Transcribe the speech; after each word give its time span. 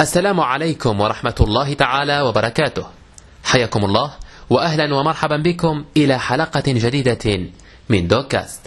السلام 0.00 0.40
عليكم 0.40 1.00
ورحمة 1.00 1.34
الله 1.40 1.74
تعالى 1.74 2.20
وبركاته. 2.20 2.86
حياكم 3.44 3.84
الله 3.84 4.14
وأهلا 4.50 4.94
ومرحبا 4.94 5.36
بكم 5.36 5.84
إلى 5.96 6.18
حلقة 6.18 6.62
جديدة 6.66 7.40
من 7.88 8.08
دوكاست. 8.08 8.60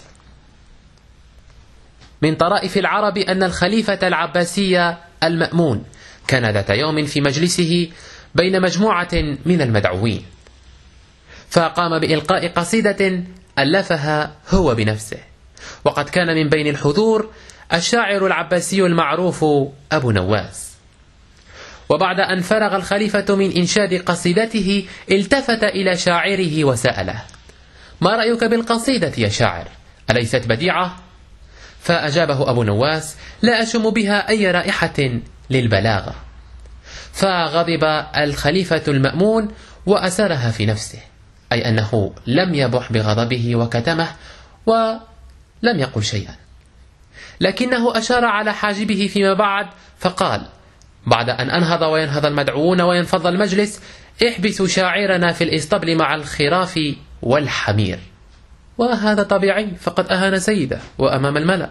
من 2.22 2.34
طرائف 2.34 2.78
العرب 2.78 3.18
أن 3.18 3.42
الخليفة 3.42 4.08
العباسي 4.08 4.96
المأمون 5.22 5.84
كان 6.26 6.50
ذات 6.50 6.70
يوم 6.70 7.04
في 7.04 7.20
مجلسه 7.20 7.88
بين 8.34 8.62
مجموعة 8.62 9.14
من 9.46 9.62
المدعوين. 9.62 10.24
فقام 11.50 11.98
بإلقاء 11.98 12.48
قصيدة 12.48 13.22
ألفها 13.58 14.34
هو 14.50 14.74
بنفسه. 14.74 15.20
وقد 15.84 16.08
كان 16.08 16.34
من 16.34 16.48
بين 16.48 16.66
الحضور 16.66 17.30
الشاعر 17.72 18.26
العباسي 18.26 18.86
المعروف 18.86 19.44
أبو 19.92 20.10
نواس. 20.10 20.67
وبعد 21.88 22.20
أن 22.20 22.40
فرغ 22.40 22.76
الخليفة 22.76 23.36
من 23.36 23.52
إنشاد 23.56 23.94
قصيدته 23.94 24.86
التفت 25.10 25.64
إلى 25.64 25.96
شاعره 25.96 26.64
وسأله 26.64 27.22
ما 28.00 28.10
رأيك 28.16 28.44
بالقصيدة 28.44 29.12
يا 29.18 29.28
شاعر؟ 29.28 29.68
أليست 30.10 30.46
بديعة؟ 30.46 30.96
فأجابه 31.80 32.50
أبو 32.50 32.62
نواس 32.62 33.16
لا 33.42 33.62
أشم 33.62 33.90
بها 33.90 34.28
أي 34.28 34.50
رائحة 34.50 35.20
للبلاغة 35.50 36.14
فغضب 37.12 37.84
الخليفة 38.16 38.82
المأمون 38.88 39.48
وأسرها 39.86 40.50
في 40.50 40.66
نفسه 40.66 40.98
أي 41.52 41.68
أنه 41.68 42.12
لم 42.26 42.54
يبح 42.54 42.92
بغضبه 42.92 43.56
وكتمه 43.56 44.08
ولم 44.66 45.00
يقل 45.78 46.02
شيئا 46.02 46.34
لكنه 47.40 47.98
أشار 47.98 48.24
على 48.24 48.54
حاجبه 48.54 49.10
فيما 49.12 49.34
بعد 49.34 49.66
فقال 49.98 50.46
بعد 51.08 51.30
أن 51.30 51.50
أنهض 51.50 51.82
وينهض 51.82 52.26
المدعوون 52.26 52.80
وينفض 52.80 53.26
المجلس 53.26 53.80
احبسوا 54.28 54.66
شاعرنا 54.66 55.32
في 55.32 55.44
الإسطبل 55.44 55.96
مع 55.96 56.14
الخراف 56.14 56.80
والحمير. 57.22 57.98
وهذا 58.78 59.22
طبيعي 59.22 59.68
فقد 59.80 60.12
أهان 60.12 60.38
سيده 60.38 60.78
وأمام 60.98 61.36
الملأ. 61.36 61.70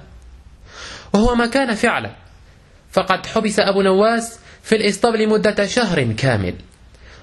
وهو 1.13 1.35
ما 1.35 1.45
كان 1.45 1.75
فعلا. 1.75 2.11
فقد 2.91 3.25
حبس 3.25 3.59
أبو 3.59 3.81
نواس 3.81 4.39
في 4.63 4.75
الإسطبل 4.75 5.29
مدة 5.29 5.65
شهر 5.65 6.03
كامل. 6.03 6.53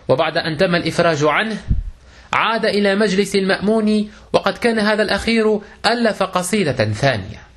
وبعد 0.08 0.36
أن 0.36 0.56
تم 0.56 0.74
الإفراج 0.74 1.24
عنه 1.24 1.56
عاد 2.32 2.64
إلى 2.64 2.94
مجلس 2.94 3.34
المأمون 3.34 4.10
وقد 4.32 4.58
كان 4.58 4.78
هذا 4.78 5.02
الأخير 5.02 5.60
ألف 5.86 6.22
قصيدة 6.22 6.92
ثانية. 6.92 7.53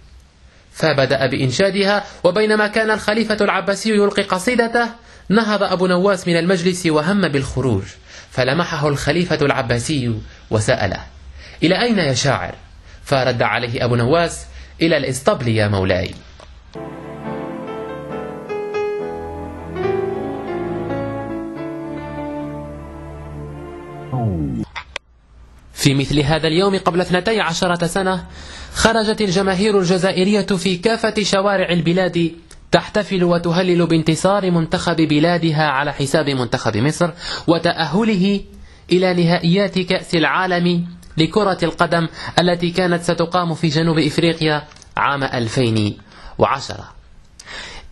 فبدأ 0.77 1.25
بإنشادها 1.25 2.03
وبينما 2.23 2.67
كان 2.67 2.91
الخليفة 2.91 3.37
العباسي 3.41 3.89
يلقي 3.89 4.23
قصيدته 4.23 4.89
نهض 5.29 5.63
أبو 5.63 5.87
نواس 5.87 6.27
من 6.27 6.37
المجلس 6.37 6.85
وهم 6.85 7.27
بالخروج 7.27 7.83
فلمحه 8.31 8.87
الخليفة 8.87 9.39
العباسي 9.41 10.15
وسأله 10.49 10.99
إلى 11.63 11.81
أين 11.81 11.99
يا 11.99 12.13
شاعر؟ 12.13 12.55
فرد 13.03 13.41
عليه 13.41 13.85
أبو 13.85 13.95
نواس 13.95 14.45
إلى 14.81 14.97
الإسطبل 14.97 15.47
يا 15.47 15.67
مولاي 15.67 16.11
في 25.77 25.93
مثل 25.93 26.19
هذا 26.19 26.47
اليوم 26.47 26.77
قبل 26.77 27.01
اثنتي 27.01 27.41
عشرة 27.41 27.87
سنة 27.87 28.25
خرجت 28.73 29.21
الجماهير 29.21 29.79
الجزائرية 29.79 30.41
في 30.41 30.77
كافة 30.77 31.13
شوارع 31.23 31.69
البلاد 31.69 32.31
تحتفل 32.71 33.23
وتهلل 33.23 33.85
بانتصار 33.87 34.51
منتخب 34.51 34.95
بلادها 34.95 35.67
على 35.67 35.93
حساب 35.93 36.29
منتخب 36.29 36.77
مصر 36.77 37.09
وتأهله 37.47 38.41
إلى 38.91 39.13
نهائيات 39.23 39.79
كأس 39.79 40.15
العالم 40.15 40.85
لكرة 41.17 41.57
القدم 41.63 42.07
التي 42.39 42.71
كانت 42.71 43.03
ستقام 43.03 43.53
في 43.53 43.67
جنوب 43.67 43.99
إفريقيا 43.99 44.63
عام 44.97 45.23
2010 45.23 46.93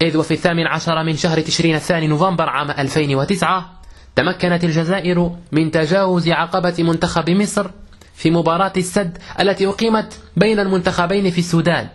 إذ 0.02 0.18
وفي 0.18 0.34
الثامن 0.34 0.68
عشر 0.68 1.04
من 1.04 1.16
شهر 1.18 1.42
تشرين 1.42 1.76
الثاني 1.76 2.08
نوفمبر 2.08 2.50
عام 2.50 2.72
2009 2.72 3.76
تمكنت 4.16 4.64
الجزائر 4.64 5.32
من 5.52 5.72
تجاوز 5.72 6.30
عقبة 6.30 6.76
منتخب 6.80 7.30
مصر 7.30 7.72
في 8.16 8.31
مباراة 8.31 8.74
السد 8.78 9.18
التي 9.40 9.68
أقيمت 9.68 10.20
بين 10.38 10.59
المنتخبين 10.59 11.31
في 11.31 11.40
السودان 11.40 11.88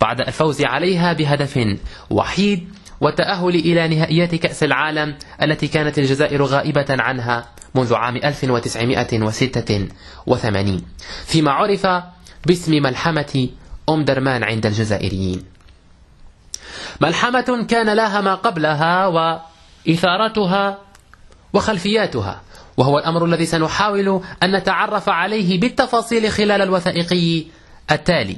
بعد 0.00 0.20
الفوز 0.20 0.62
عليها 0.62 1.12
بهدف 1.12 1.76
وحيد 2.10 2.68
والتأهل 3.00 3.48
إلى 3.48 3.88
نهائيات 3.88 4.34
كأس 4.34 4.62
العالم 4.62 5.14
التي 5.42 5.68
كانت 5.68 5.98
الجزائر 5.98 6.42
غائبة 6.42 6.86
عنها 6.90 7.46
منذ 7.74 7.94
عام 7.94 8.16
1986 8.16 10.82
فيما 11.26 11.50
عرف 11.50 11.86
باسم 12.46 12.72
ملحمة 12.72 13.48
أم 13.88 14.04
درمان 14.04 14.42
عند 14.42 14.66
الجزائريين. 14.66 15.44
ملحمة 17.00 17.66
كان 17.68 17.96
لها 17.96 18.20
ما 18.20 18.34
قبلها 18.34 19.06
وإثارتها 19.86 20.78
وخلفياتها 21.52 22.42
وهو 22.76 22.98
الأمر 22.98 23.24
الذي 23.24 23.46
سنحاول 23.46 24.20
أن 24.42 24.56
نتعرف 24.56 25.08
عليه 25.08 25.60
بالتفاصيل 25.60 26.30
خلال 26.30 26.62
الوثائقي 26.62 27.44
التالي. 27.90 28.36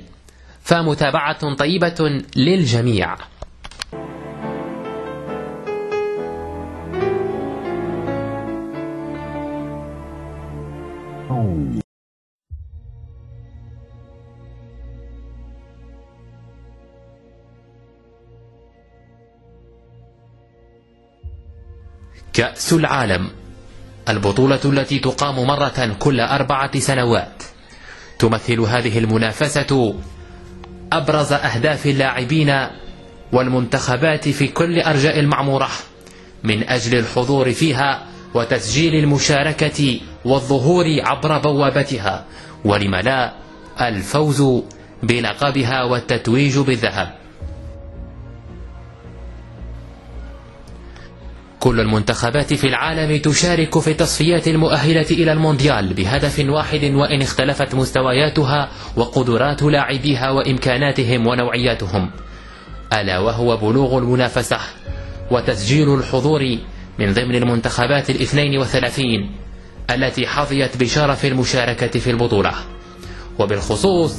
فمتابعة 0.62 1.54
طيبة 1.54 2.22
للجميع. 2.36 3.16
كأس 22.32 22.72
العالم. 22.72 23.30
البطولة 24.08 24.60
التي 24.64 24.98
تقام 24.98 25.46
مرة 25.46 25.96
كل 25.98 26.20
أربعة 26.20 26.78
سنوات. 26.78 27.42
تمثل 28.18 28.60
هذه 28.60 28.98
المنافسة 28.98 29.94
أبرز 30.92 31.32
أهداف 31.32 31.86
اللاعبين 31.86 32.66
والمنتخبات 33.32 34.28
في 34.28 34.46
كل 34.48 34.80
أرجاء 34.80 35.20
المعمورة 35.20 35.68
من 36.44 36.68
أجل 36.68 36.98
الحضور 36.98 37.52
فيها 37.52 38.04
وتسجيل 38.34 38.94
المشاركة 38.94 40.00
والظهور 40.24 40.84
عبر 41.00 41.38
بوابتها 41.38 42.24
ولم 42.64 42.94
لا 42.94 43.32
الفوز 43.80 44.62
بلقبها 45.02 45.82
والتتويج 45.84 46.58
بالذهب. 46.58 47.17
كل 51.60 51.80
المنتخبات 51.80 52.54
في 52.54 52.66
العالم 52.66 53.18
تشارك 53.18 53.78
في 53.78 53.90
التصفيات 53.90 54.48
المؤهلة 54.48 55.06
إلى 55.10 55.32
المونديال 55.32 55.94
بهدف 55.94 56.44
واحد 56.48 56.84
وإن 56.84 57.22
اختلفت 57.22 57.74
مستوياتها 57.74 58.70
وقدرات 58.96 59.62
لاعبيها 59.62 60.30
وإمكاناتهم 60.30 61.26
ونوعياتهم. 61.26 62.10
ألا 62.92 63.18
وهو 63.18 63.56
بلوغ 63.56 63.98
المنافسة 63.98 64.58
وتسجيل 65.30 65.94
الحضور 65.94 66.58
من 66.98 67.12
ضمن 67.12 67.34
المنتخبات 67.34 68.10
الاثنين 68.10 68.58
وثلاثين 68.58 69.30
التي 69.90 70.26
حظيت 70.26 70.76
بشرف 70.76 71.24
المشاركة 71.24 72.00
في 72.00 72.10
البطولة. 72.10 72.52
وبالخصوص 73.38 74.16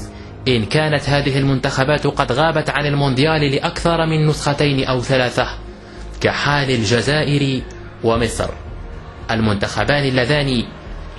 إن 0.48 0.66
كانت 0.66 1.10
هذه 1.10 1.38
المنتخبات 1.38 2.08
قد 2.08 2.32
غابت 2.32 2.70
عن 2.70 2.86
المونديال 2.86 3.52
لأكثر 3.52 4.06
من 4.06 4.26
نسختين 4.26 4.84
أو 4.84 5.02
ثلاثة 5.02 5.69
كحال 6.22 6.72
الجزائر 6.72 7.62
ومصر. 8.04 8.50
المنتخبان 9.32 10.04
اللذان 10.04 10.64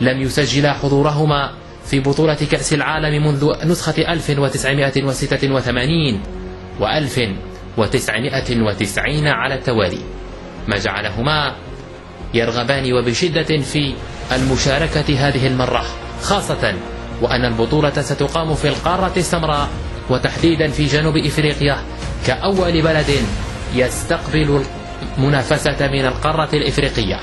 لم 0.00 0.20
يسجلا 0.20 0.73
حضورهما 0.73 1.50
في 1.87 2.00
بطولة 2.00 2.35
كأس 2.35 2.73
العالم 2.73 3.26
منذ 3.26 3.67
نسخة 3.67 4.12
1986 4.12 6.20
و 6.81 6.87
1990 6.87 9.26
على 9.26 9.55
التوالي. 9.55 10.00
ما 10.69 10.79
جعلهما 10.79 11.55
يرغبان 12.35 12.93
وبشدة 12.93 13.58
في 13.58 13.94
المشاركة 14.32 15.29
هذه 15.29 15.46
المرة 15.46 15.85
خاصة 16.23 16.75
وأن 17.23 17.44
البطولة 17.44 18.03
ستقام 18.03 18.55
في 18.55 18.69
القارة 18.69 19.12
السمراء 19.17 19.69
وتحديدا 20.11 20.69
في 20.69 20.87
جنوب 20.87 21.17
إفريقيا 21.17 21.76
كأول 22.26 22.82
بلد 22.82 23.11
يستقبل 23.75 24.64
منافسة 25.19 25.88
من 25.88 26.06
القارة 26.06 26.49
الإفريقية. 26.52 27.20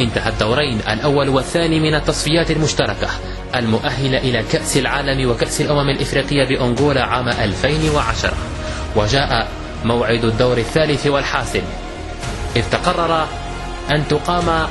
انتهى 0.00 0.28
الدورين 0.28 0.80
الأول 0.88 1.28
والثاني 1.28 1.80
من 1.80 1.94
التصفيات 1.94 2.50
المشتركة. 2.50 3.08
المؤهلة 3.54 4.18
إلى 4.18 4.42
كأس 4.42 4.76
العالم 4.76 5.30
وكأس 5.30 5.60
الأمم 5.60 5.88
الإفريقية 5.88 6.44
بأنغولا 6.48 7.04
عام 7.04 7.28
2010 7.28 8.32
وجاء 8.96 9.48
موعد 9.84 10.24
الدور 10.24 10.58
الثالث 10.58 11.06
والحاسم. 11.06 11.62
إذ 12.56 12.62
تقرر 12.72 13.26
أن 13.90 14.08
تقام 14.08 14.68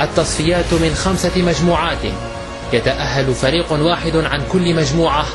التصفيات 0.00 0.72
من 0.72 0.94
خمسة 0.94 1.42
مجموعات. 1.42 2.04
يتأهل 2.72 3.34
فريق 3.34 3.72
واحد 3.72 4.16
عن 4.16 4.42
كل 4.52 4.74
مجموعة 4.74 5.26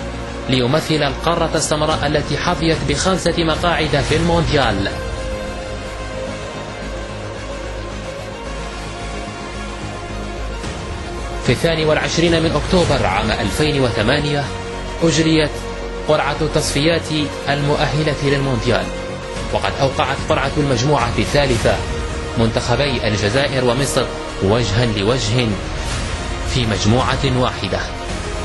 ليمثل 0.49 1.03
القارة 1.03 1.51
السمراء 1.55 2.07
التي 2.07 2.37
حظيت 2.37 2.77
بخمسة 2.89 3.43
مقاعد 3.43 4.03
في 4.09 4.15
المونديال. 4.15 4.91
في 11.45 11.53
الثاني 11.53 11.85
والعشرين 11.85 12.43
من 12.43 12.51
أكتوبر 12.51 13.05
عام 13.05 13.31
2008 13.31 14.43
أجريت 15.03 15.51
قرعة 16.07 16.35
التصفيات 16.41 17.11
المؤهلة 17.49 18.15
للمونديال. 18.23 18.85
وقد 19.53 19.71
أوقعت 19.81 20.17
قرعة 20.29 20.51
المجموعة 20.57 21.11
الثالثة 21.19 21.75
منتخبي 22.37 23.07
الجزائر 23.07 23.65
ومصر 23.65 24.05
وجها 24.43 24.85
لوجه 24.85 25.47
في 26.53 26.65
مجموعة 26.65 27.39
واحدة. 27.39 27.96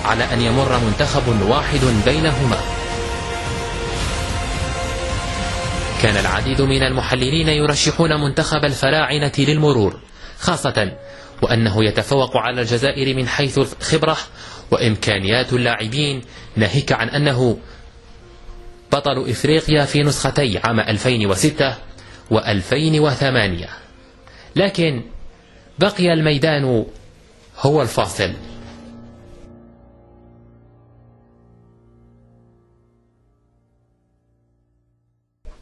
على 0.05 0.25
أن 0.33 0.41
يمر 0.41 0.79
منتخب 0.79 1.43
واحد 1.49 1.81
بينهما. 2.05 2.57
كان 6.03 6.17
العديد 6.17 6.63
من 6.63 6.83
المحللين 6.83 7.49
يرشحون 7.49 8.21
منتخب 8.21 8.65
الفراعنة 8.65 9.33
للمرور 9.39 10.01
خاصة 10.39 10.93
وأنه 11.43 11.85
يتفوق 11.85 12.37
على 12.37 12.61
الجزائر 12.61 13.17
من 13.17 13.29
حيث 13.29 13.59
الخبرة 13.59 14.17
وإمكانيات 14.71 15.53
اللاعبين 15.53 16.23
ناهيك 16.57 16.93
عن 16.93 17.09
أنه 17.09 17.59
بطل 18.93 19.31
إفريقيا 19.31 19.85
في 19.85 20.03
نسختي 20.03 20.59
عام 20.59 20.81
2006 20.81 21.75
و2008 22.35 23.69
لكن 24.57 25.03
بقي 25.79 26.13
الميدان 26.13 26.85
هو 27.59 27.83
الفاصل. 27.83 28.33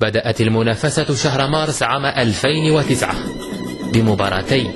بدأت 0.01 0.41
المنافسة 0.41 1.15
شهر 1.15 1.51
مارس 1.51 1.83
عام 1.83 2.07
2009 2.07 3.15
بمباراتي 3.93 4.71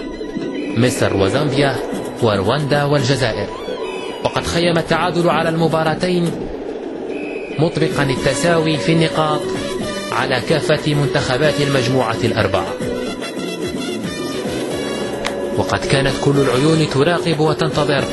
مصر 0.77 1.17
وزامبيا 1.17 1.77
ورواندا 2.23 2.85
والجزائر. 2.85 3.49
وقد 4.25 4.47
خيم 4.47 4.79
التعادل 4.79 5.29
على 5.29 5.49
المباراتين 5.49 6.31
مطبقا 7.59 8.03
التساوي 8.03 8.77
في 8.77 8.93
النقاط 8.93 9.41
على 10.13 10.41
كافة 10.49 10.95
منتخبات 10.95 11.61
المجموعة 11.61 12.19
الأربعة. 12.25 12.75
وقد 15.57 15.79
كانت 15.79 16.13
كل 16.25 16.37
العيون 16.37 16.91
تراقب 16.91 17.41
وتنتظر 17.41 18.05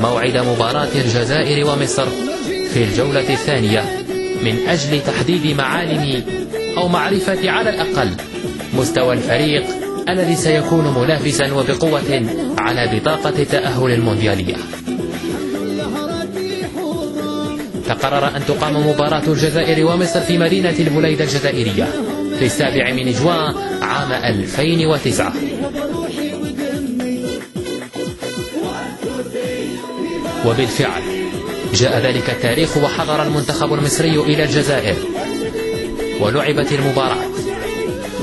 موعد 0.00 0.36
مباراة 0.36 0.88
الجزائر 0.94 1.66
ومصر 1.66 2.06
في 2.72 2.84
الجولة 2.84 3.32
الثانية 3.32 3.84
من 4.42 4.68
أجل 4.68 5.00
تحديد 5.02 5.56
معالم 5.56 6.22
أو 6.80 6.88
معرفة 6.88 7.50
على 7.50 7.70
الأقل. 7.70 8.08
مستوى 8.74 9.14
الفريق 9.14 9.64
الذي 10.08 10.36
سيكون 10.36 10.94
منافسا 10.96 11.52
وبقوة 11.52 12.26
على 12.58 12.90
بطاقة 12.94 13.42
التأهل 13.42 13.92
المونديالية. 13.92 14.56
تقرر 17.88 18.36
أن 18.36 18.42
تقام 18.48 18.88
مباراة 18.88 19.22
الجزائر 19.26 19.86
ومصر 19.86 20.20
في 20.20 20.38
مدينة 20.38 20.74
البليدة 20.80 21.24
الجزائرية 21.24 21.88
في 22.38 22.46
السابع 22.46 22.92
من 22.92 23.12
جوان 23.12 23.54
عام 23.82 24.12
2009 24.12 25.32
وبالفعل 30.46 31.02
جاء 31.74 31.98
ذلك 31.98 32.30
التاريخ 32.30 32.76
وحضر 32.76 33.22
المنتخب 33.22 33.74
المصري 33.74 34.20
إلى 34.20 34.44
الجزائر. 34.44 34.96
ولعبت 36.20 36.72
المباراة. 36.72 37.30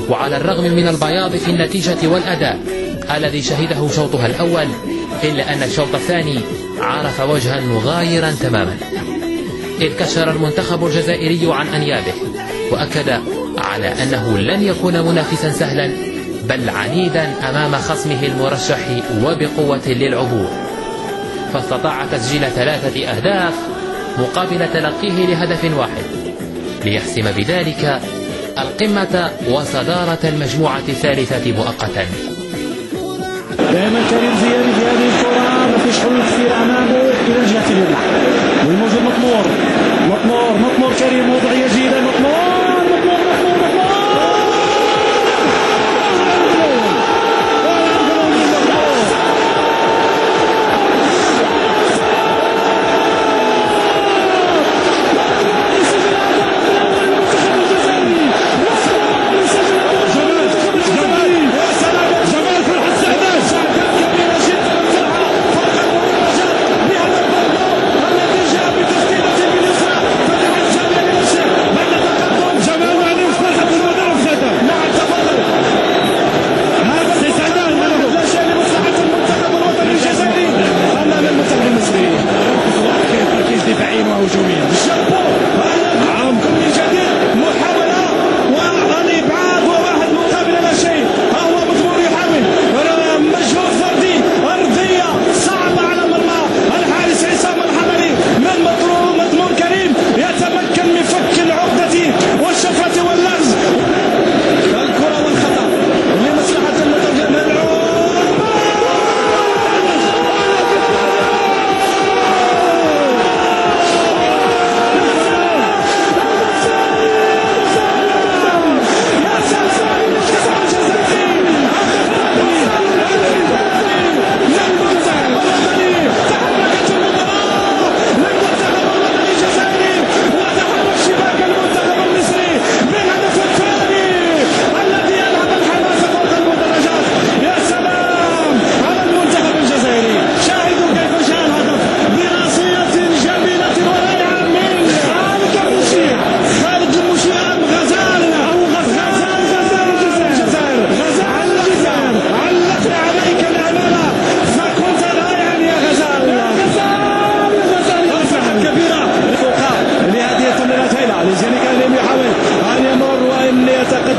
وعلى 0.08 0.36
الرغم 0.36 0.64
من 0.64 0.88
البياض 0.88 1.36
في 1.36 1.50
النتيجة 1.50 2.08
والأداء 2.08 2.58
الذي 3.16 3.42
شهده 3.42 3.88
شوطها 3.88 4.26
الأول 4.26 4.66
إلا 5.24 5.52
أن 5.52 5.62
الشوط 5.62 5.94
الثاني 5.94 6.40
عرف 6.80 7.20
وجها 7.20 7.60
مغايرا 7.60 8.30
تماما. 8.30 8.76
إذ 9.80 9.96
كشر 9.96 10.30
المنتخب 10.30 10.86
الجزائري 10.86 11.52
عن 11.52 11.66
أنيابه 11.66 12.12
وأكد 12.72 13.20
على 13.58 14.02
أنه 14.02 14.38
لن 14.38 14.62
يكون 14.62 15.00
منافسا 15.00 15.52
سهلا 15.52 15.92
بل 16.44 16.68
عنيدا 16.68 17.34
أمام 17.50 17.74
خصمه 17.74 18.22
المرشح 18.22 18.78
وبقوة 19.24 19.88
للعبور. 19.88 20.50
فاستطاع 21.52 22.06
تسجيل 22.12 22.50
ثلاثة 22.50 23.06
أهداف 23.06 23.54
مقابل 24.18 24.72
تلقيه 24.72 25.26
لهدف 25.26 25.64
واحد. 25.78 26.17
ليحسم 26.88 27.26
بذلك 27.36 28.00
القمة 28.58 29.30
وصدارة 29.50 30.18
المجموعة 30.24 30.86
الثالثة 30.88 31.52
مؤقتا. 31.52 32.06
دائما 33.72 34.00
كريم 34.10 34.34
زيادي 34.42 34.72
في 34.72 34.82
هذه 34.90 35.06
الكرة 35.12 35.66
ما 35.72 35.78
فيش 35.84 35.98
حلول 35.98 36.20
كثير 36.22 36.50
أمامه 36.62 37.00
إلى 37.26 37.38
الجهة 37.42 37.68
اليمنى 37.70 37.96
والموجود 38.66 39.02
مطمور 39.02 39.44
مطمور 40.12 40.58
مطمور 40.58 40.92
كريم. 40.98 41.17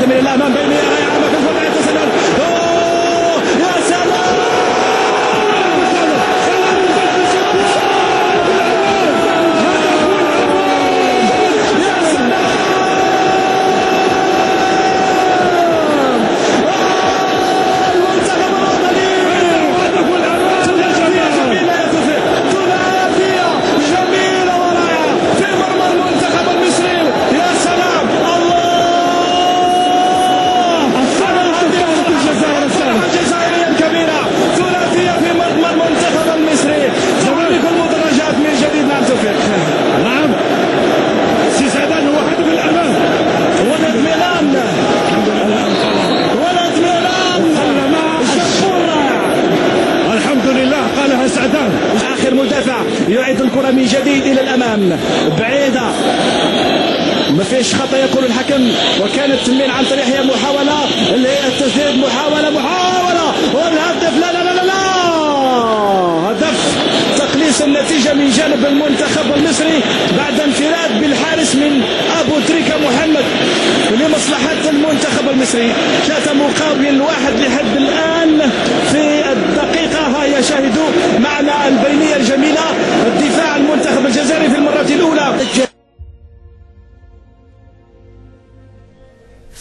Emre 0.09 0.21
Lallana 0.23 0.68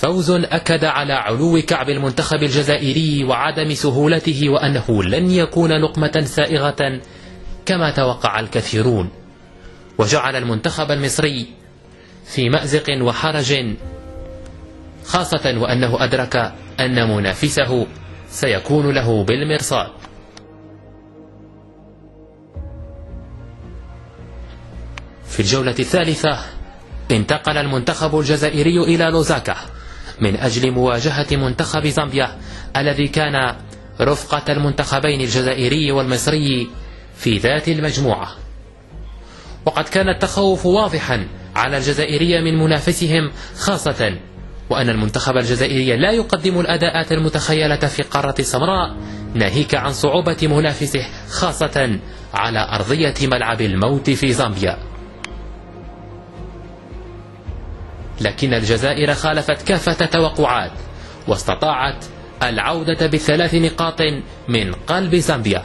فوز 0.01 0.31
أكد 0.31 0.85
على 0.85 1.13
علو 1.13 1.63
كعب 1.67 1.91
المنتخب 1.91 2.43
الجزائري 2.43 3.25
وعدم 3.25 3.75
سهولته 3.75 4.49
وأنه 4.49 5.03
لن 5.03 5.31
يكون 5.31 5.73
لقمة 5.73 6.23
سائغة 6.25 7.01
كما 7.67 7.91
توقع 7.91 8.41
الكثيرون. 8.41 9.11
وجعل 9.99 10.37
المنتخب 10.37 10.91
المصري 10.91 11.47
في 12.27 12.49
مأزق 12.49 13.03
وحرج 13.03 13.77
خاصة 15.05 15.59
وأنه 15.59 16.05
أدرك 16.05 16.53
أن 16.81 17.17
منافسه 17.17 17.87
سيكون 18.31 18.95
له 18.95 19.25
بالمرصاد. 19.25 19.89
في 25.27 25.41
الجولة 25.41 25.75
الثالثة 25.79 26.39
انتقل 27.11 27.57
المنتخب 27.57 28.19
الجزائري 28.19 28.79
إلى 28.79 29.05
لوزاكا. 29.05 29.78
من 30.21 30.37
أجل 30.37 30.71
مواجهة 30.71 31.27
منتخب 31.33 31.87
زامبيا 31.87 32.39
الذي 32.77 33.09
كان 33.09 33.55
رفقة 34.01 34.53
المنتخبين 34.53 35.21
الجزائري 35.21 35.93
والمصري 35.93 36.71
في 37.17 37.39
ذات 37.39 37.69
المجموعة. 37.69 38.29
وقد 39.67 39.85
كان 39.85 40.09
التخوف 40.09 40.67
واضحا 40.67 41.27
على 41.57 41.77
الجزائرية 41.77 42.41
من 42.41 42.59
منافسهم 42.59 43.31
خاصة 43.59 44.17
وأن 44.71 44.89
المنتخب 44.89 45.37
الجزائري 45.37 45.97
لا 45.97 46.11
يقدم 46.11 46.61
الأداءات 46.61 47.13
المتخيلة 47.13 47.77
في 47.77 48.03
قارة 48.03 48.35
السمراء 48.39 48.97
ناهيك 49.35 49.75
عن 49.75 49.93
صعوبة 49.93 50.37
منافسه 50.43 51.07
خاصة 51.31 51.99
على 52.35 52.69
أرضية 52.73 53.15
ملعب 53.23 53.61
الموت 53.61 54.11
في 54.11 54.33
زامبيا. 54.33 54.88
لكن 58.21 58.55
الجزائر 58.55 59.15
خالفت 59.15 59.63
كافة 59.63 60.05
التوقعات 60.05 60.73
واستطاعت 61.29 62.05
العودة 62.43 63.07
بثلاث 63.07 63.55
نقاط 63.55 64.01
من 64.49 64.73
قلب 64.73 65.17
زامبيا 65.17 65.63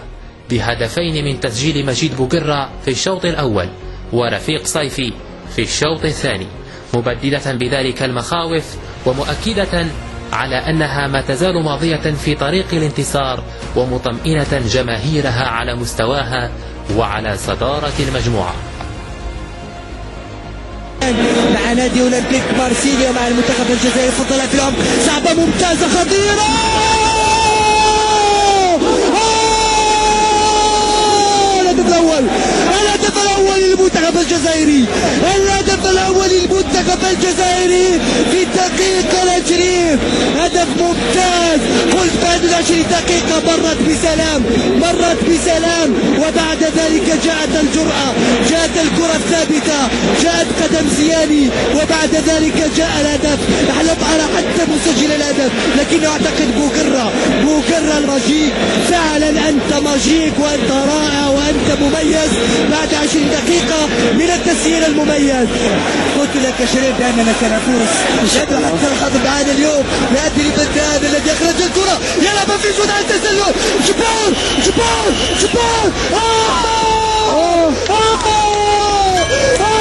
بهدفين 0.50 1.25
من 1.25 1.39
تسجيل 1.39 1.86
مجيد 1.86 2.15
بوغرة 2.15 2.69
في 2.86 2.91
الشوط 2.91 3.25
الأول 3.25 3.69
ورفيق 4.13 4.65
صيفي 4.65 5.13
في 5.55 5.62
الشوط 5.62 6.05
الثاني 6.05 6.48
مبدلة 6.93 7.51
بذلك 7.51 8.03
المخاوف 8.03 8.75
ومؤكدة 9.05 9.86
على 10.33 10.55
أنها 10.55 11.07
ما 11.07 11.22
تزال 11.22 11.63
ماضية 11.63 12.12
في 12.12 12.36
طريق 12.36 12.65
الانتصار 12.74 13.43
ومطمئنة 13.75 14.62
جماهيرها 14.67 15.48
على 15.48 15.75
مستواها 15.75 16.51
وعلى 16.95 17.38
صدارة 17.38 17.93
المجموعة. 18.00 18.53
نادي 21.74 22.01
أولمبيك 22.01 22.44
مارسيليا 22.58 23.12
مع 23.12 23.27
المنتخب 23.27 23.65
الجزائري 23.70 24.12
فضل 24.12 24.42
في 24.51 24.56
العمق 24.56 24.77
صعبة 25.06 25.34
ممتازة 25.34 25.88
خطيرة! 25.88 26.44
الهدف 31.62 31.88
الأول. 31.88 32.27
الهدف 33.03 33.22
الأول 33.22 33.60
للمنتخب 33.60 34.17
الجزائري 34.17 34.86
الهدف 35.36 35.91
الأول 35.91 36.29
للمنتخب 36.29 37.00
الجزائري 37.12 38.00
في 38.31 38.43
الدقيقة 38.43 39.24
العشرين. 39.24 40.00
هدف 40.39 40.67
ممتاز. 40.79 41.60
قلت 41.93 42.13
بعد 42.24 42.43
العشرين 42.43 42.86
دقيقة. 42.91 43.41
مرت 43.48 43.77
بسلام 43.89 44.43
مرت 44.81 45.17
بسلام. 45.29 45.89
وبعد 46.17 46.62
ذلك 46.77 47.07
جاءت 47.25 47.53
الجرأة 47.63 48.07
جاءت 48.50 48.72
الكرة 48.86 49.15
الثابتة 49.15 49.79
جاءت 50.24 50.48
قدم 50.63 50.89
زياني. 50.98 51.50
وبعد 51.75 52.13
ذلك 52.27 52.72
جاء 52.77 52.91
الهدف. 53.01 53.39
احلم 53.69 53.98
على 54.12 54.24
حتى 54.24 54.63
مسجل 54.74 55.12
الهدف. 55.12 55.51
لكنه 55.77 56.10
أعتقد 56.10 56.48
بوقرة 56.58 57.12
بوقرة 57.44 57.98
ال 57.98 58.07
magic 58.07 58.53
فعلا 58.89 59.29
أنت 59.50 59.74
magic 59.86 60.34
وأنت 60.39 60.72
رائع 60.72 61.27
وأنت 61.27 61.69
مميز. 61.81 62.31
بعد 62.72 62.93
20 62.96 63.30
دقيقة 63.30 63.86
من 64.14 64.30
التسجيل 64.36 64.84
المميز 64.84 65.48
قلت 66.20 66.36
لك 66.36 66.68
شريف 66.74 66.98
باننا 67.00 67.34
سنفوز 67.42 67.90
نشهد 68.24 68.48
حتى 68.66 68.88
الحظ 68.92 69.16
معنا 69.26 69.52
اليوم 69.52 69.84
نادي 70.14 70.42
البدان 70.42 71.02
الذي 71.12 71.32
اخرج 71.32 71.62
الكرة 71.62 72.00
يلعب 72.22 72.60
في 72.60 72.68
جدع 72.84 73.00
التسلل 73.00 73.54
جبار 73.88 74.34
جبار 74.66 75.06
جبار 75.42 75.92
آه! 76.14 77.34
آه! 77.34 77.72
آه! 77.90 79.73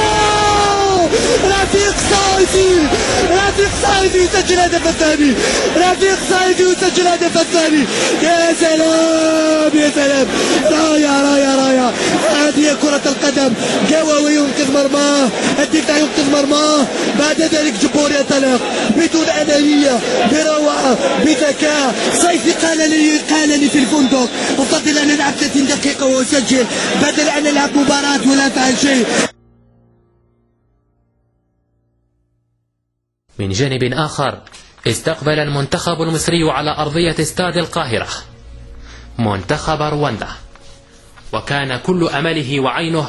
صايدي 3.83 4.19
يسجل 4.19 4.55
الهدف 4.55 4.87
الثاني. 4.87 5.33
رفيق 5.77 6.19
صايدي 6.31 6.63
يسجل 6.63 7.07
الهدف 7.07 7.41
الثاني. 7.41 7.85
يا 8.23 8.55
سلام 8.61 9.71
يا 9.75 9.91
سلام. 9.95 10.27
راية 10.71 11.23
راية 11.23 11.55
راية 11.57 11.91
هذه 12.37 12.77
كرة 12.83 13.03
القدم. 13.07 13.53
قوى 13.93 14.23
وينقذ 14.25 14.73
مرماه. 14.73 15.29
الدفاع 15.59 15.97
ينقذ 15.97 16.31
مرماه. 16.33 16.87
بعد 17.19 17.41
ذلك 17.41 17.75
جبور 17.83 18.11
ينطلق 18.11 18.61
بدون 18.97 19.29
أنانية 19.29 20.01
بروعة 20.33 20.97
بذكاء. 21.25 21.95
صيفي 22.23 22.53
قال 22.67 22.91
لي 22.91 23.19
قال 23.31 23.61
لي 23.61 23.69
في 23.69 23.79
الفندق. 23.79 24.29
أفضل 24.59 24.99
أن 24.99 25.11
ألعب 25.11 25.33
30 25.41 25.67
دقيقة 25.67 26.07
وأسجل. 26.07 26.67
بدل 27.03 27.29
أن 27.29 27.47
ألعب 27.47 27.77
مباراة 27.77 28.21
ولا 28.31 28.47
أفعل 28.47 28.75
شيء. 28.83 29.32
من 33.43 33.49
جانب 33.49 33.93
آخر 33.93 34.39
استقبل 34.87 35.39
المنتخب 35.39 36.03
المصري 36.03 36.51
على 36.51 36.71
أرضية 36.79 37.15
استاد 37.21 37.57
القاهرة. 37.57 38.09
منتخب 39.19 39.83
رواندا. 39.83 40.29
وكان 41.33 41.77
كل 41.77 42.09
أمله 42.09 42.61
وعينه 42.61 43.09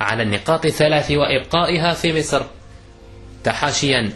على 0.00 0.22
النقاط 0.22 0.64
الثلاث 0.64 1.10
وإبقائها 1.10 1.94
في 1.94 2.18
مصر 2.18 2.42
تحاشيا 3.44 4.12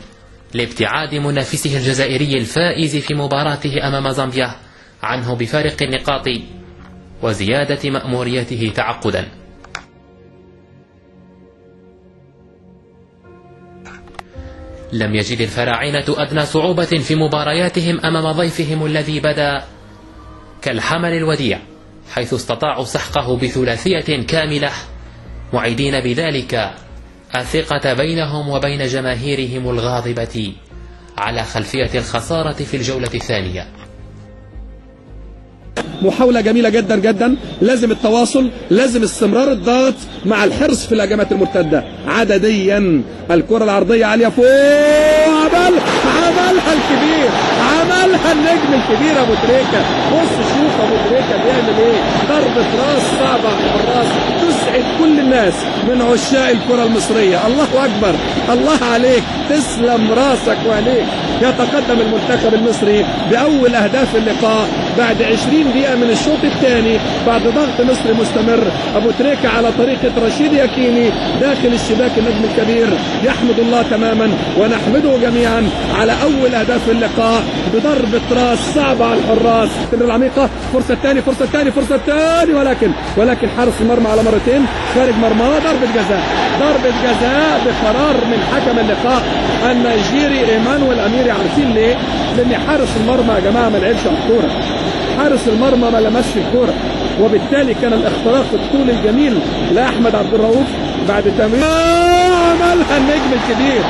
لابتعاد 0.55 1.15
منافسه 1.15 1.77
الجزائري 1.77 2.39
الفائز 2.39 2.97
في 2.97 3.15
مباراته 3.15 3.89
أمام 3.89 4.11
زامبيا 4.11 4.57
عنه 5.03 5.35
بفارق 5.35 5.83
النقاط 5.83 6.29
وزيادة 7.23 7.91
مأموريته 7.91 8.73
تعقدا. 8.77 9.42
لم 14.93 15.15
يجد 15.15 15.41
الفراعنة 15.41 16.05
أدنى 16.09 16.47
صعوبة 16.47 16.85
في 16.85 17.15
مبارياتهم 17.15 18.01
أمام 18.01 18.33
ضيفهم 18.33 18.87
الذي 18.87 19.21
بدا 19.21 19.63
كالحمل 20.63 21.13
الوديع 21.13 21.59
حيث 22.11 22.35
استطاعوا 22.35 22.85
سحقه 22.85 23.37
بثلاثية 23.37 24.27
كاملة 24.27 24.71
معيدين 25.53 26.01
بذلك 26.01 26.75
الثقة 27.35 27.95
بينهم 27.95 28.49
وبين 28.49 28.87
جماهيرهم 28.87 29.71
الغاضبة 29.71 30.53
على 31.19 31.43
خلفية 31.43 31.91
الخسارة 31.95 32.53
في 32.53 32.77
الجولة 32.77 33.11
الثانية. 33.15 33.82
محاولة 36.03 36.41
جميلة 36.41 36.69
جدا 36.69 36.97
جدا. 36.97 37.37
لازم 37.61 37.91
التواصل 37.91 38.51
لازم 38.71 39.03
استمرار 39.03 39.53
الضغط 39.53 39.95
مع 40.27 40.45
الحرص 40.45 40.87
في 40.87 40.95
الهجمات 40.95 41.33
المرتدة. 41.33 41.85
عدديا. 42.07 43.03
الكرة 43.31 43.65
العرضية 43.65 44.07
عالية 44.07 44.29
فوق. 44.29 44.47
عمل 45.27 45.75
عملها 46.17 46.73
الكبير. 46.73 47.31
عملها 47.73 48.33
النجم 48.33 48.81
الكبير 48.81 49.23
أبو 49.23 49.35
تريكة. 49.47 49.81
بص 50.13 50.35
شوف 50.55 50.75
أبو 50.85 50.97
تريكة 51.09 51.45
بيعمل 51.45 51.79
إيه. 51.79 52.01
ضربة 52.29 52.67
راس 52.83 53.03
صعبة 53.21 53.53
الراس. 53.75 54.07
كل 54.99 55.19
الناس 55.19 55.55
من 55.89 56.03
عشاق 56.03 56.49
الكرة 56.49 56.85
المصرية. 56.85 57.47
الله 57.47 57.85
أكبر. 57.85 58.15
الله 58.53 58.85
عليك. 58.93 59.23
تسلم 59.51 60.13
راسك 60.13 60.59
وعليك 60.69 61.05
يتقدم 61.43 62.01
المنتخب 62.01 62.55
المصري 62.55 63.07
بأول 63.31 63.75
أهداف 63.75 64.17
اللقاء 64.17 64.69
بعد 64.99 65.23
20 65.23 65.71
دقيقة 65.71 65.95
من 65.97 66.11
الشوط 66.11 66.45
الثاني 66.45 66.99
بعد 67.27 67.43
ضغط 67.43 67.91
مصري 67.91 68.13
مستمر. 68.13 68.73
أبو 68.97 69.11
تريكة 69.19 69.49
على 69.49 69.69
طريقة 69.79 70.27
رشيد 70.27 70.53
يكيني 70.53 71.11
داخل 71.41 71.69
الشباك 71.73 72.11
النجم 72.19 72.45
الكبير. 72.45 72.89
يحمد 73.25 73.59
الله 73.59 73.83
تماما 73.83 74.31
ونحمده 74.59 75.17
جميعا 75.23 75.71
على 75.95 76.13
أول 76.23 76.55
أهداف 76.55 76.91
اللقاء 76.91 77.43
بضربة 77.75 78.21
راس 78.33 78.59
صعبة 78.75 79.05
على 79.05 79.21
الحراس. 79.21 79.71
العميقة. 79.93 80.51
فرصة 80.73 80.95
الثانية 80.95 81.21
فرصة 81.21 81.45
الثانية 81.45 81.71
فرصة 81.71 81.95
الثانية 81.95 82.55
ولكن 82.55 82.91
ولكن 83.17 83.49
حارس 83.57 83.73
المرمى 83.81 84.09
على 84.09 84.23
مرتين. 84.23 84.62
خارج 84.95 85.15
مرمى 85.23 85.45
ضربة 85.65 85.87
جزاء. 85.95 86.23
ضربة 86.61 86.95
جزاء 87.05 87.61
بقرار 87.65 88.15
من 88.15 88.39
حكم 88.53 88.79
اللقاء 88.79 89.23
النيجيري 89.71 90.53
إيمانويل 90.53 90.99
اميري 90.99 91.31
عارفين 91.31 91.71
ليه؟ 91.75 91.97
لأن 92.37 92.55
حارس 92.69 92.89
المرمى 93.01 93.35
يا 93.35 93.51
جماعة 93.51 93.69
ما 93.69 93.79
لعبش 93.79 94.07
على 94.07 94.17
الكوره 94.19 94.51
حارس 95.19 95.49
المرمى 95.49 95.91
ما 95.91 95.99
لمسش 95.99 96.37
الكورة. 96.37 96.75
وبالتالي 97.21 97.75
كان 97.75 97.93
الاختراق 97.93 98.47
الطولي 98.53 98.93
الجميل 98.93 99.39
لأحمد 99.75 100.15
عبد 100.15 100.35
الرؤوف 100.35 100.67
بعد 101.09 101.23
تمرير. 101.39 101.65
عملها 101.65 102.97
النجم 102.97 103.33
الكبير. 103.33 103.83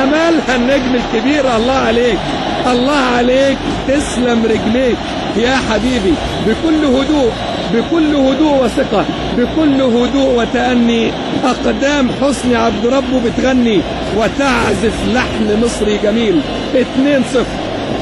عملها 0.00 0.56
النجم 0.56 0.94
الكبير. 0.94 1.56
الله 1.56 1.74
عليك. 1.74 2.18
الله 2.66 3.00
عليك. 3.16 3.58
تسلم 3.88 4.44
رجليك. 4.44 4.96
يا 5.36 5.56
حبيبي. 5.70 6.14
بكل 6.46 6.84
هدوء. 6.84 7.32
بكل 7.74 8.14
هدوء 8.14 8.64
وثقة 8.64 9.04
بكل 9.38 9.82
هدوء 9.82 10.38
وتأني. 10.38 11.12
أقدام 11.44 12.10
حسني 12.22 12.56
عبد 12.56 12.86
ربه 12.86 13.20
بتغني. 13.24 13.80
وتعزف 14.16 14.94
لحن 15.14 15.64
مصري 15.64 15.98
جميل. 16.02 16.40
2-0 16.74 17.46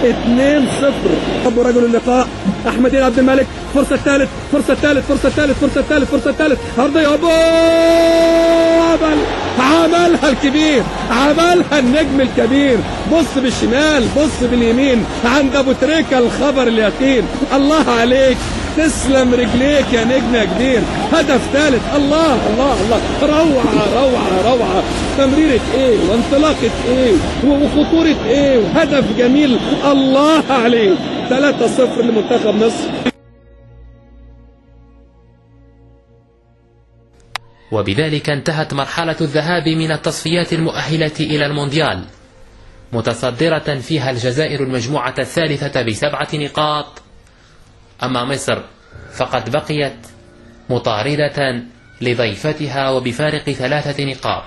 2-0 0.05 1.47
أبو 1.47 1.63
رجل 1.63 1.85
اللقاء. 1.85 2.29
أحمد 2.69 2.95
عبد 2.95 3.19
الملك. 3.19 3.47
فرصة 3.75 3.95
الثالث 3.95 4.29
فرصة 4.53 4.73
الثالث 4.73 5.07
فرصة 5.09 5.29
الثالث 5.29 5.61
فرصة 5.61 5.81
الثالث 5.81 6.11
فرصة 6.11 6.31
الثالث 6.31 6.59
أرضية 6.79 7.15
أبو 7.15 7.29
عمل 8.81 9.19
عملها 9.59 10.29
الكبير. 10.31 10.83
عملها 11.11 11.79
النجم 11.79 12.21
الكبير. 12.21 12.79
بص 13.13 13.43
بالشمال 13.43 14.05
بص 14.17 14.49
باليمين. 14.51 15.05
عند 15.25 15.57
أبو 15.57 15.73
تريكة 15.73 16.19
الخبر 16.19 16.63
اليقين. 16.63 17.23
الله 17.55 17.91
عليك. 18.01 18.37
تسلم 18.77 19.35
رجليك 19.35 19.93
يا 19.93 20.05
نجم 20.05 20.35
يا 20.35 20.45
كبير. 20.45 20.83
هدف 21.13 21.53
ثالث. 21.53 21.95
الله 21.95 22.47
الله 22.51 22.81
الله. 22.81 23.01
روعة 23.23 23.95
روعة 23.95 24.55
روعة. 24.55 24.83
تمريرة 25.19 25.61
إيه 25.75 25.99
وانطلاقة 26.11 26.71
إيه 26.89 27.15
وخطورة 27.47 28.27
إيه 28.27 28.59
وهدف 28.59 29.19
جميل. 29.19 29.59
الله 29.85 30.45
عليه 30.53 30.95
3-0 31.29 32.01
لمنتخب 32.03 32.55
مصر. 32.55 32.89
وبذلك 37.73 38.31
انتهت 38.31 38.75
مرحلة 38.75 39.17
الذهاب 39.21 39.69
من 39.69 39.93
التصفيات 39.93 40.53
المؤهلة 40.53 41.13
إلى 41.21 41.47
المونديال 41.47 42.05
متصدرة 42.93 43.75
فيها 43.75 44.11
الجزائر 44.11 44.63
المجموعة 44.63 45.15
الثالثة 45.19 45.83
بسبعة 45.83 46.29
نقاط 46.35 47.04
أما 48.03 48.25
مصر 48.25 48.59
فقد 49.13 49.51
بقيت 49.51 50.07
مطاردة 50.71 51.63
لضيفتها 52.01 52.91
وبفارق 52.91 53.51
ثلاثة 53.51 54.05
نقاط 54.05 54.45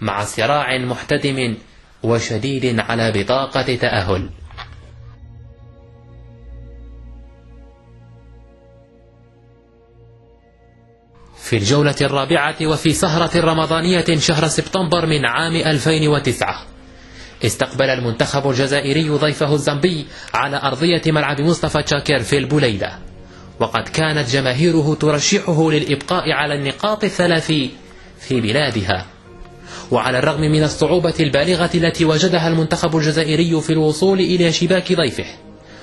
مع 0.00 0.24
صراع 0.24 0.78
محتدم 0.78 1.56
وشديد 2.02 2.80
على 2.80 3.12
بطاقة 3.12 3.74
تأهل. 3.76 4.30
في 11.44 11.56
الجولة 11.56 11.94
الرابعة 12.00 12.56
وفي 12.62 12.92
سهرة 12.92 13.40
رمضانية 13.40 14.04
شهر 14.18 14.48
سبتمبر 14.48 15.06
من 15.06 15.26
عام 15.26 15.56
2009 15.56 16.73
استقبل 17.44 17.84
المنتخب 17.84 18.50
الجزائري 18.50 19.08
ضيفه 19.08 19.54
الزامبي 19.54 20.06
على 20.34 20.56
أرضية 20.62 21.02
ملعب 21.06 21.40
مصطفى 21.40 21.82
تشاكر 21.82 22.18
في 22.18 22.38
البليدة 22.38 22.98
وقد 23.60 23.88
كانت 23.88 24.30
جماهيره 24.30 24.94
ترشحه 25.00 25.70
للإبقاء 25.70 26.32
على 26.32 26.54
النقاط 26.54 27.04
الثلاث 27.04 27.52
في 28.20 28.40
بلادها. 28.40 29.06
وعلى 29.90 30.18
الرغم 30.18 30.40
من 30.40 30.62
الصعوبة 30.62 31.14
البالغة 31.20 31.70
التي 31.74 32.04
وجدها 32.04 32.48
المنتخب 32.48 32.96
الجزائري 32.96 33.60
في 33.60 33.72
الوصول 33.72 34.20
إلى 34.20 34.52
شباك 34.52 34.92
ضيفه 34.92 35.24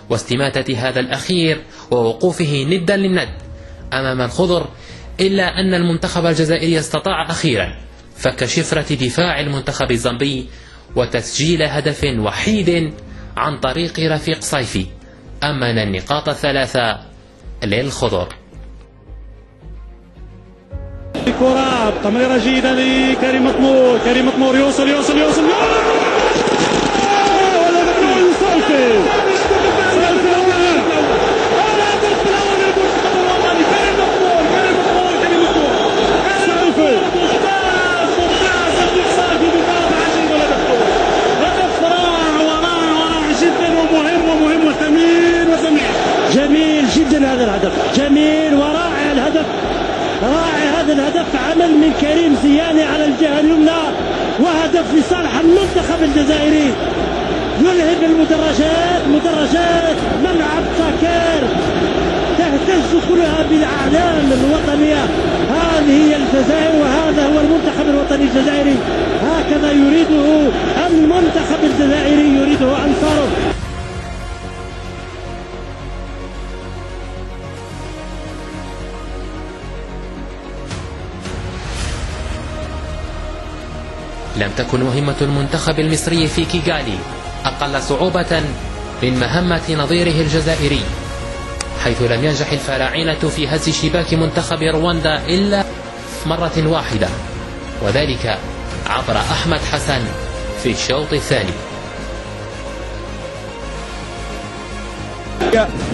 واستماتة 0.10 0.78
هذا 0.78 1.00
الأخير 1.00 1.62
ووقوفه 1.92 2.66
ندا 2.70 2.98
للند 2.98 3.30
أمام 3.94 4.22
الخضر 4.22 4.68
إلا 5.20 5.60
أن 5.60 5.74
المنتخب 5.74 6.26
الجزائري 6.26 6.80
استطاع 6.80 7.30
أخيرا 7.30 7.76
فك 8.18 8.46
شفرة 8.46 8.96
دفاع 8.96 9.40
المنتخب 9.40 9.92
الزامبي 9.92 10.48
وتسجيل 10.96 11.64
هدف 11.64 12.04
وحيد 12.20 12.94
عن 13.38 13.60
طريق 13.60 14.00
رفيق 14.00 14.42
صيفي. 14.42 14.86
أمن 15.44 15.78
النقاط 15.78 16.30
الثلاثة 16.30 17.00
للخضر. 17.64 18.28
كرة 21.40 21.94
تمريرة 22.04 22.38
جيدة 22.38 22.72
لكريم 22.74 23.46
مطمور. 23.48 24.00
كريم 24.06 24.28
مطمور 24.28 24.56
يوصل. 24.56 24.90
يوصل 24.90 25.18
يوصل, 25.18 25.42
يوصل. 25.44 25.72
هذا 47.26 47.44
الهدف. 47.44 47.72
جميل 47.96 48.54
ورائع 48.54 49.12
الهدف. 49.12 49.46
رائع 50.24 50.80
هذا 50.80 50.94
الهدف. 50.94 51.26
عمل 51.36 51.72
من 51.72 51.94
كريم 52.02 52.36
زياني 52.44 52.84
على 52.84 53.06
الجهة 53.06 53.40
اليمنى. 53.40 53.82
وهدف 54.40 54.96
لصالح 54.96 55.40
المنتخب 55.40 56.04
الجزائري. 56.04 56.74
يلهب 57.62 58.04
المدرجات 58.04 59.02
مدرجات 59.08 59.98
ملعب 60.24 60.64
ساكر. 60.78 61.48
تهتز 62.38 62.92
كلها 63.10 63.46
بالأعلام 63.50 64.32
الوطنية. 64.32 65.04
هذه 65.52 65.92
هي 66.04 66.16
الجزائر 66.16 66.72
وهذا 66.82 67.26
هو 67.26 67.40
المنتخب 67.40 67.90
الوطني 67.90 68.24
الجزائري. 68.24 68.76
هكذا 69.24 69.72
يريده 69.72 70.50
المنتخب 70.88 71.60
الجزائري 71.64 72.28
يريده 72.42 72.68
أنصاره. 72.86 73.28
لم 84.42 84.52
تكن 84.58 84.84
مهمة 84.84 85.16
المنتخب 85.22 85.80
المصري 85.80 86.28
في 86.28 86.46
كيغالي 86.46 86.98
أقل 87.46 87.82
صعوبة 87.82 88.42
من 89.04 89.20
مهمة 89.20 89.76
نظيره 89.76 90.22
الجزائري 90.22 90.82
حيث 91.84 92.02
لم 92.02 92.26
ينجح 92.26 92.52
الفراعنة 92.52 93.20
في 93.36 93.48
هز 93.48 93.70
شباك 93.70 94.14
منتخب 94.14 94.62
رواندا 94.62 95.26
إلا 95.28 95.64
مرة 96.26 96.58
واحدة 96.58 97.08
وذلك 97.82 98.38
عبر 98.88 99.18
أحمد 99.18 99.60
حسن 99.72 100.02
في 100.64 100.72
الشوط 100.72 101.14
الثاني. 101.14 101.71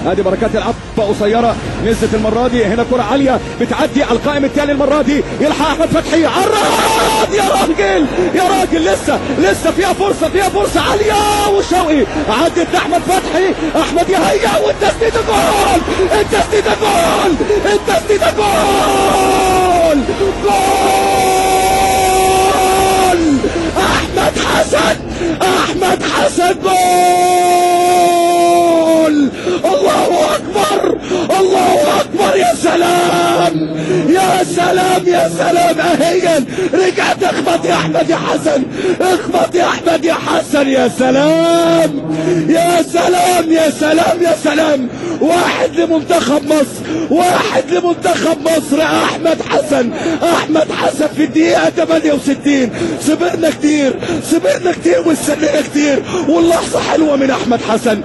هذه 0.05 0.21
بركات 0.21 0.55
العب 0.55 0.75
قصيرة 0.97 1.55
نزلت 1.85 2.13
المرة 2.13 2.47
دي. 2.47 2.65
هنا 2.65 2.85
كرة 2.91 3.01
عالية. 3.01 3.39
بتعدي 3.61 4.03
على 4.03 4.11
القائم 4.11 4.45
الثاني 4.45 4.71
المرة 4.71 5.01
دي. 5.01 5.23
يلحق 5.41 5.67
أحمد 5.67 5.87
فتحي. 5.87 6.25
عرض! 6.25 7.33
يا 7.33 7.43
راجل! 7.43 8.05
يا 8.35 8.43
راجل! 8.43 8.85
لسه! 8.85 9.19
لسه 9.39 9.71
فيها 9.71 9.93
فرصة! 9.93 10.29
فيها 10.29 10.49
فرصة! 10.49 10.81
عالية! 10.81 11.13
وشوقي 11.57 12.05
عدت 12.29 12.75
أحمد 12.75 13.01
فتحي. 13.01 13.53
أحمد 13.81 14.09
يهيأ! 14.09 14.57
والتسديد 14.65 15.13
جول 15.27 15.81
التسديد 16.19 16.63
جول 16.81 17.35
التسديد 17.73 18.21
جول 18.37 19.97
جول! 20.43 20.51
أحمد 23.77 24.39
حسن! 24.39 24.97
أحمد 25.41 26.03
حسن! 26.03 26.55
جول! 26.63 26.77
الله 31.39 31.99
أكبر 32.01 32.37
يا 32.37 32.53
سلام! 32.55 33.77
يا 34.09 34.43
سلام 34.43 35.07
يا 35.07 35.29
سلام! 35.37 35.79
اهيا 35.79 36.45
رجعت 36.73 37.23
اخبط 37.23 37.65
يا 37.65 37.73
أحمد 37.73 38.09
يا 38.09 38.15
حسن! 38.15 38.63
اخبط 39.01 39.55
يا 39.55 39.63
أحمد 39.65 40.05
يا 40.05 40.13
حسن! 40.13 40.67
يا 40.67 40.87
سلام! 40.99 41.91
يا 42.49 42.81
سلام 42.93 43.51
يا 43.51 43.69
سلام 43.69 44.21
يا 44.21 44.35
سلام! 44.43 44.87
واحد 45.21 45.79
لمنتخب 45.79 46.45
مصر 46.45 47.09
واحد 47.09 47.63
لمنتخب 47.71 48.37
مصر 48.41 48.81
أحمد 48.81 49.41
حسن! 49.49 49.91
أحمد 50.23 50.71
حسن 50.71 51.07
في 51.17 51.23
الدقيقة 51.23 51.69
68 51.69 52.69
سبقنا 53.01 53.49
كتير 53.49 53.93
سبقنا 54.23 54.71
كتير 54.71 55.03
واستنينا 55.07 55.61
كتير! 55.61 56.03
واللحظة 56.29 56.79
حلوة 56.79 57.15
من 57.15 57.31
أحمد 57.31 57.61
حسن! 57.61 58.01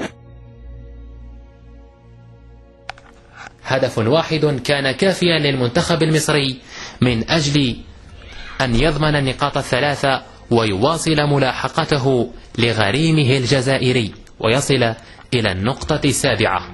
هدف 3.64 3.98
واحد 3.98 4.60
كان 4.64 4.90
كافيا 4.90 5.38
للمنتخب 5.38 6.02
المصري 6.02 6.58
من 7.00 7.30
أجل 7.30 7.76
أن 8.60 8.74
يضمن 8.74 9.16
النقاط 9.16 9.56
الثلاثة 9.56 10.22
ويواصل 10.50 11.16
ملاحقته 11.16 12.32
لغريمه 12.58 13.36
الجزائري 13.36 14.14
ويصل 14.40 14.94
إلى 15.34 15.52
النقطة 15.52 16.00
السابعة. 16.04 16.68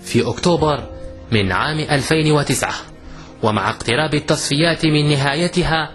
في 0.00 0.28
أكتوبر 0.28 0.90
من 1.32 1.52
عام 1.52 1.78
2009 1.80 2.74
ومع 3.42 3.70
اقتراب 3.70 4.14
التصفيات 4.14 4.86
من 4.86 5.08
نهايتها 5.10 5.90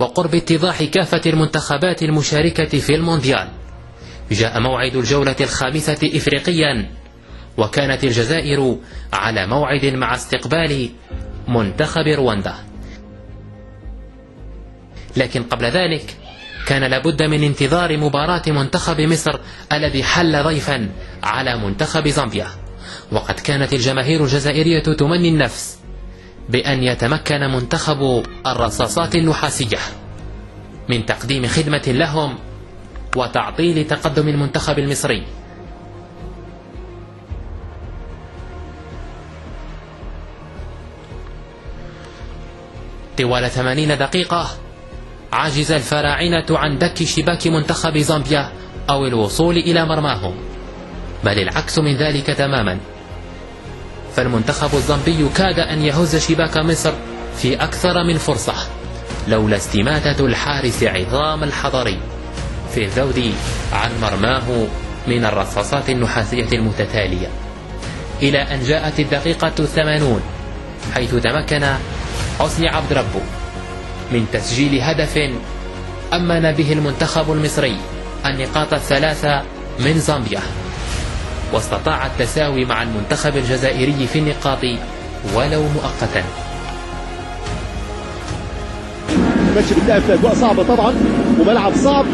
وقرب 0.00 0.34
اتضاح 0.34 0.82
كافة 0.82 1.20
المنتخبات 1.26 2.02
المشاركة 2.02 2.78
في 2.78 2.94
المونديال. 2.94 3.48
جاء 4.32 4.60
موعد 4.60 4.96
الجولة 4.96 5.36
الخامسة 5.40 6.10
إفريقيا 6.14 6.90
وكانت 7.56 8.04
الجزائر 8.04 8.76
على 9.12 9.46
موعد 9.46 9.86
مع 9.86 10.14
استقبال 10.14 10.90
منتخب 11.48 12.06
رواندا. 12.06 12.54
لكن 15.16 15.42
قبل 15.42 15.64
ذلك 15.64 16.16
كان 16.66 16.84
لابد 16.84 17.22
من 17.22 17.42
انتظار 17.42 17.96
مباراة 17.96 18.42
منتخب 18.46 19.00
مصر 19.00 19.38
الذي 19.72 20.04
حل 20.04 20.42
ضيفا 20.42 20.88
على 21.22 21.56
منتخب 21.56 22.08
زامبيا. 22.08 22.46
وقد 23.12 23.40
كانت 23.40 23.72
الجماهير 23.72 24.24
الجزائرية 24.24 24.82
تمني 24.82 25.28
النفس 25.28 25.78
بأن 26.48 26.82
يتمكن 26.82 27.40
منتخب 27.40 28.22
الرصاصات 28.46 29.14
النحاسية 29.14 29.78
من 30.88 31.06
تقديم 31.06 31.46
خدمة 31.46 31.82
لهم 31.86 32.34
وتعطيل 33.16 33.86
تقدم 33.86 34.28
المنتخب 34.28 34.78
المصري. 34.78 35.22
طوال 43.18 43.50
80 43.50 43.98
دقيقة 43.98 44.50
عجز 45.32 45.72
الفراعنة 45.72 46.46
عن 46.50 46.78
دك 46.78 47.04
شباك 47.04 47.46
منتخب 47.46 47.98
زامبيا 47.98 48.52
أو 48.90 49.06
الوصول 49.06 49.56
إلى 49.56 49.84
مرماهم 49.84 50.34
بل 51.24 51.38
العكس 51.38 51.78
من 51.78 51.96
ذلك 51.96 52.26
تماما. 52.26 52.78
فالمنتخب 54.16 54.74
الزامبي 54.74 55.28
كاد 55.34 55.58
أن 55.58 55.82
يهز 55.82 56.16
شباك 56.16 56.56
مصر 56.56 56.92
في 57.36 57.54
أكثر 57.56 58.04
من 58.04 58.18
فرصة 58.18 58.54
لولا 59.28 59.56
استماتة 59.56 60.26
الحارس 60.26 60.82
عظام 60.82 61.44
الحضري. 61.44 61.98
في 62.74 62.84
الذود 62.84 63.34
عن 63.72 63.90
مرماه 64.02 64.66
من 65.06 65.24
الرصاصات 65.24 65.90
النحاسية 65.90 66.48
المتتالية. 66.52 67.28
إلى 68.22 68.38
أن 68.38 68.62
جاءت 68.62 69.00
الدقيقة 69.00 69.52
الثمانون 69.58 70.20
حيث 70.94 71.14
تمكن 71.14 71.64
حسني 72.38 72.68
عبد 72.68 72.92
ربه 72.92 73.22
من 74.12 74.26
تسجيل 74.32 74.80
هدف 74.80 75.18
أمن 76.12 76.52
به 76.52 76.72
المنتخب 76.72 77.32
المصري 77.32 77.76
النقاط 78.26 78.74
الثلاثة 78.74 79.42
من 79.78 79.98
زامبيا. 79.98 80.40
واستطاع 81.52 82.06
التساوي 82.06 82.64
مع 82.64 82.82
المنتخب 82.82 83.36
الجزائري 83.36 84.06
في 84.06 84.18
النقاط 84.18 84.64
ولو 85.34 85.62
مؤقتا. 85.62 86.22
الماتش 89.48 89.72
بيتلعب 89.72 90.02
في 90.02 90.14
اجواء 90.14 90.34
صعبه 90.34 90.62
طبعا 90.62 90.94
وملعب 91.40 91.74
صعب. 91.74 92.04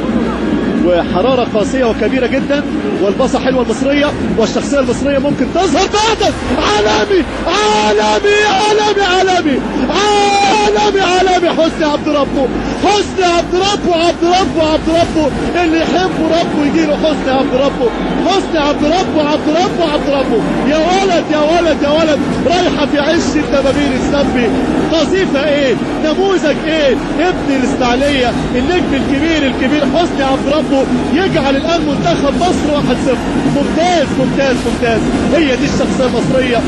وحرارة 0.87 1.47
قاسية 1.55 1.85
وكبيرة 1.85 2.27
جدا 2.27 2.63
والباصة 3.03 3.39
حلوة 3.39 3.63
المصريه 3.63 4.07
والشخصية 4.39 4.81
المصرية 4.81 5.19
ممكن 5.19 5.47
تظهر 5.55 5.87
بعد 5.87 6.33
عالمي! 6.59 7.25
عالمي! 7.47 8.37
عالمي! 8.45 9.03
عالمي! 9.03 9.61
عالمي! 9.91 11.01
عالمي! 11.01 11.49
حسني 11.51 11.85
عبد 11.85 12.09
ربه! 12.09 12.49
حسني 12.85 13.25
عبد 13.25 13.55
ربه! 13.55 13.95
عبد 13.97 14.25
ربه! 14.25 14.73
عبد 14.73 14.89
ربه! 14.89 15.31
اللي 15.65 15.81
يحبه 15.81 16.25
ربه 16.41 16.67
يجي 16.67 16.87
له 16.87 16.97
حسني 16.97 17.31
عبد 17.39 17.55
ربه! 17.55 17.91
حسني 18.27 18.59
عبد 18.59 18.85
ربه! 18.85 19.29
عبد 19.31 19.49
ربه! 19.49 19.93
عبد 19.93 20.11
ربه! 20.11 20.43
يا 20.71 20.77
ولد! 20.79 21.25
يا 21.33 21.39
ولد! 21.39 21.83
يا 21.83 21.89
ولد! 21.89 22.19
رايحة 22.47 22.87
في 22.87 22.99
عش 22.99 23.37
الدبابير 23.37 23.91
السبي 24.01 24.49
قذيفه 24.93 25.49
إيه؟ 25.49 25.75
نموذج 26.05 26.57
إيه؟ 26.67 26.97
ابن 27.21 27.55
الاسماعيليه 27.63 28.33
النجم 28.55 28.95
الكبير 28.95 29.47
الكبير 29.47 29.81
حسني 29.97 30.23
عبد 30.23 30.49
ربه! 30.49 30.70
يجعل 31.15 31.57
الآن 31.57 31.81
منتخب 31.87 32.35
مصر 32.35 32.81
1-0 32.81 33.17
ممتاز 33.57 34.09
ممتاز 34.19 34.57
ممتاز. 34.67 35.01
هي 35.35 35.57
دي 35.57 35.65
الشخصية 35.65 36.07
المصرية. 36.07 36.61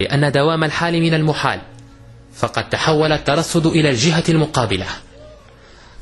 لأن 0.00 0.32
دوام 0.32 0.64
الحال 0.64 1.00
من 1.00 1.14
المحال. 1.14 1.60
فقد 2.34 2.68
تحول 2.68 3.12
الترصد 3.12 3.66
إلى 3.66 3.90
الجهة 3.90 4.24
المقابلة. 4.28 4.86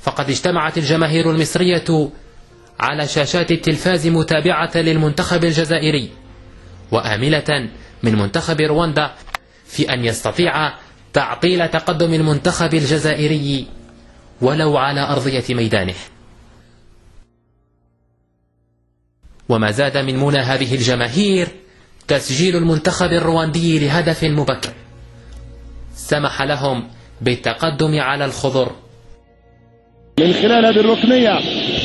فقد 0.02 0.30
اجتمعت 0.30 0.78
الجماهير 0.78 1.30
المصرية 1.30 2.08
على 2.80 3.08
شاشات 3.08 3.50
التلفاز 3.50 4.06
متابعة 4.06 4.70
للمنتخب 4.74 5.44
الجزائري. 5.44 6.10
وآملة 6.92 7.68
من 8.02 8.18
منتخب 8.18 8.60
رواندا 8.60 9.10
في 9.66 9.92
أن 9.92 10.04
يستطيع 10.04 10.72
تعطيل 11.12 11.68
تقدم 11.68 12.14
المنتخب 12.14 12.74
الجزائري 12.74 13.66
ولو 14.42 14.76
على 14.76 15.00
أرضية 15.00 15.44
ميدانه. 15.50 15.94
وما 19.48 19.70
زاد 19.70 19.96
من 19.98 20.16
منى 20.16 20.38
هذه 20.38 20.74
الجماهير 20.74 21.48
تسجيل 22.08 22.56
المنتخب 22.56 23.12
الرواندي 23.12 23.78
لهدف 23.78 24.24
مبكر. 24.24 24.72
سمح 25.94 26.42
لهم 26.42 26.88
بالتقدم 27.20 28.00
على 28.00 28.24
الخضر. 28.24 28.72
من 30.20 30.32
خلال 30.32 30.66
هذه 30.66 30.80
الركنية 30.80 31.40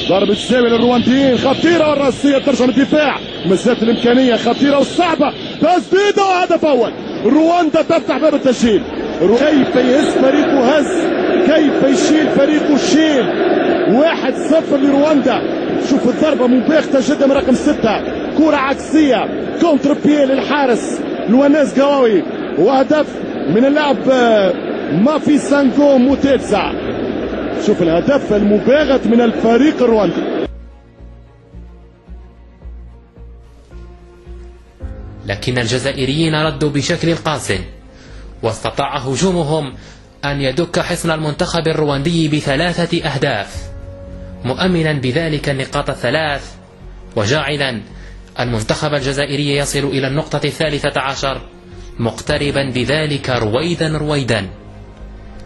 ضربة 0.10 0.32
الزاوية 0.32 0.70
للروانديين 0.70 1.38
خطيرة 1.38 1.90
والرأسية 1.90 2.38
ترجع 2.38 2.66
للدفاع. 2.66 3.20
مسات 3.46 3.84
الإمكانية 3.84 4.36
خطيرة 4.36 4.80
وصعبة. 4.80 5.34
تسديدة 5.62 6.24
وهدف 6.24 6.66
أول. 6.66 6.94
رواندا 7.26 7.82
تفتح 7.82 8.18
باب 8.18 8.36
التسجيل. 8.36 8.84
كيف 9.20 9.76
يهز 9.76 10.18
فريقه 10.18 10.78
هز 10.78 11.15
كيف 11.46 11.84
يشيل 11.84 12.28
فريقه 12.30 12.78
شيل 12.78 13.26
واحد 13.96 14.34
صفر 14.36 14.78
لرواندا 14.78 15.42
شوف 15.90 16.10
الضربة 16.10 16.48
مباغتة 16.48 17.16
جدا 17.16 17.26
من 17.28 17.32
رقم 17.32 17.54
ستة. 17.56 18.02
كرة 18.38 18.56
عكسية. 18.56 19.28
contre-pied 19.62 20.26
للحارس 20.26 21.00
لوناس 21.30 21.80
قواوي. 21.80 22.24
وهدف 22.58 23.08
من 23.50 23.66
اللاعب 23.66 23.98
ما 25.04 25.18
في 25.20 25.38
سانكو 25.38 25.98
موتيتسا 25.98 26.74
شوف 27.66 27.82
الهدف 27.82 28.34
المباغت 28.34 29.08
من 29.08 29.22
الفريق 29.22 29.84
الرواندي 29.84 30.22
لكن 35.26 35.58
الجزائريين 35.58 36.36
ردوا 36.36 36.70
بشكل 36.70 37.16
قاس 37.16 37.54
واستطاع 38.44 38.98
هجومهم 38.98 39.74
أن 40.32 40.42
يدك 40.42 40.80
حصن 40.80 41.12
المنتخب 41.12 41.68
الرواندي 41.68 42.28
بثلاثة 42.28 43.04
أهداف 43.04 43.56
مؤمنا 44.46 44.94
بذلك 44.94 45.50
النقاط 45.50 45.90
الثلاث 45.90 46.52
وجاعلا 47.16 47.82
المنتخب 48.40 48.94
الجزائري 48.94 49.56
يصل 49.56 49.80
إلى 49.80 50.08
النقطة 50.08 50.42
الثالثة 50.46 51.02
عشر 51.02 51.42
مقتربا 52.00 52.70
بذلك 52.70 53.30
رويدا 53.30 53.98
رويدا 53.98 54.50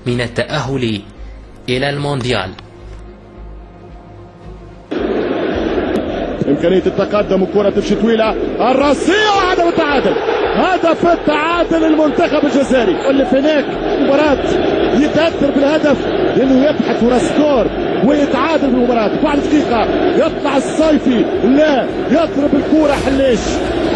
من 0.06 0.22
التأهل 0.22 1.02
إلى 1.70 1.90
المونديال. 1.90 2.52
إمكانية 6.48 6.86
التقدم 6.86 7.42
وكرة 7.44 7.70
تمشي 7.70 7.96
طويلة 7.96 8.32
الراسية 8.72 9.30
وعدم 9.38 9.68
التعادل 9.68 10.29
هدف 10.60 11.06
التعادل 11.06 11.84
المنتخب 11.86 12.46
الجزائري. 12.46 12.96
واللي 13.08 13.26
في 13.26 13.40
هناك 13.40 13.66
مباراة 14.02 14.38
يتأثر 15.00 15.52
بالهدف 15.56 15.98
لأنه 16.38 16.66
يبحث 16.66 17.04
ورا 17.04 17.18
سكور 17.18 17.68
ويتعادل 18.06 18.68
بالمباراة. 18.68 19.12
بعد 19.24 19.40
دقيقة 19.40 19.88
يطلع 20.16 20.58
الصيفي 20.58 21.26
لا 21.44 21.86
يضرب 22.12 22.56
الكورة 22.56 22.92
حليش. 23.06 23.40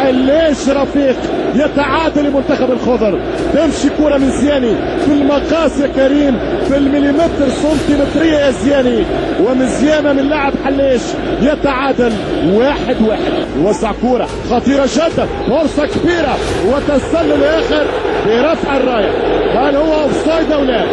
حليش 0.03 0.69
رفيق 0.69 1.15
يتعادل 1.55 2.25
المنتخب 2.25 2.71
الخضر؟ 2.71 3.19
تمشي 3.53 3.89
كرة 3.97 4.17
من 4.17 4.31
زياني 4.31 4.75
في 5.05 5.11
المقاس 5.13 5.79
يا 5.79 5.87
كريم 5.87 6.39
في 6.67 6.77
المليمتر 6.77 7.49
سنتيمترية 7.61 8.37
يا 8.37 8.51
زياني. 8.51 9.03
ومزيانة 9.43 10.13
من 10.13 10.29
لاعب 10.29 10.53
حليش 10.65 11.01
يتعادل 11.41 12.11
واحد 12.53 12.95
واحد. 13.07 13.33
يوسع 13.57 13.91
كرة 14.01 14.27
خطيرة 14.49 14.85
جدا 14.95 15.27
فرصة 15.47 15.85
كبيرة. 15.85 16.35
وتسلل 16.67 17.43
آخر 17.43 17.85
برفع 18.27 18.77
الراية. 18.77 19.11
هل 19.55 19.75
هو 19.75 20.01
اوفسايد 20.01 20.51
أو 20.51 20.63
لا؟ 20.63 20.85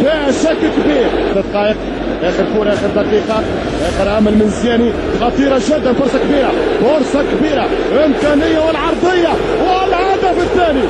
فيها 0.00 0.30
شك 0.30 0.56
كبير. 0.56 1.06
دقائق. 1.36 1.76
آخر 2.22 2.44
كورة 2.56 2.72
آخر 2.72 2.88
دقيقة. 2.96 3.42
آخر 3.88 4.18
امل 4.18 4.32
من 4.32 4.48
زياني. 4.62 4.90
خطيرة 5.20 5.58
جدا. 5.68 5.92
فرصة 5.92 6.18
كبيرة. 6.18 6.52
فرصة 6.80 7.24
كبيرة. 7.32 7.66
إمكانية 8.04 8.58
والعرضية. 8.58 9.32
والهدف 9.66 10.36
الثاني. 10.42 10.84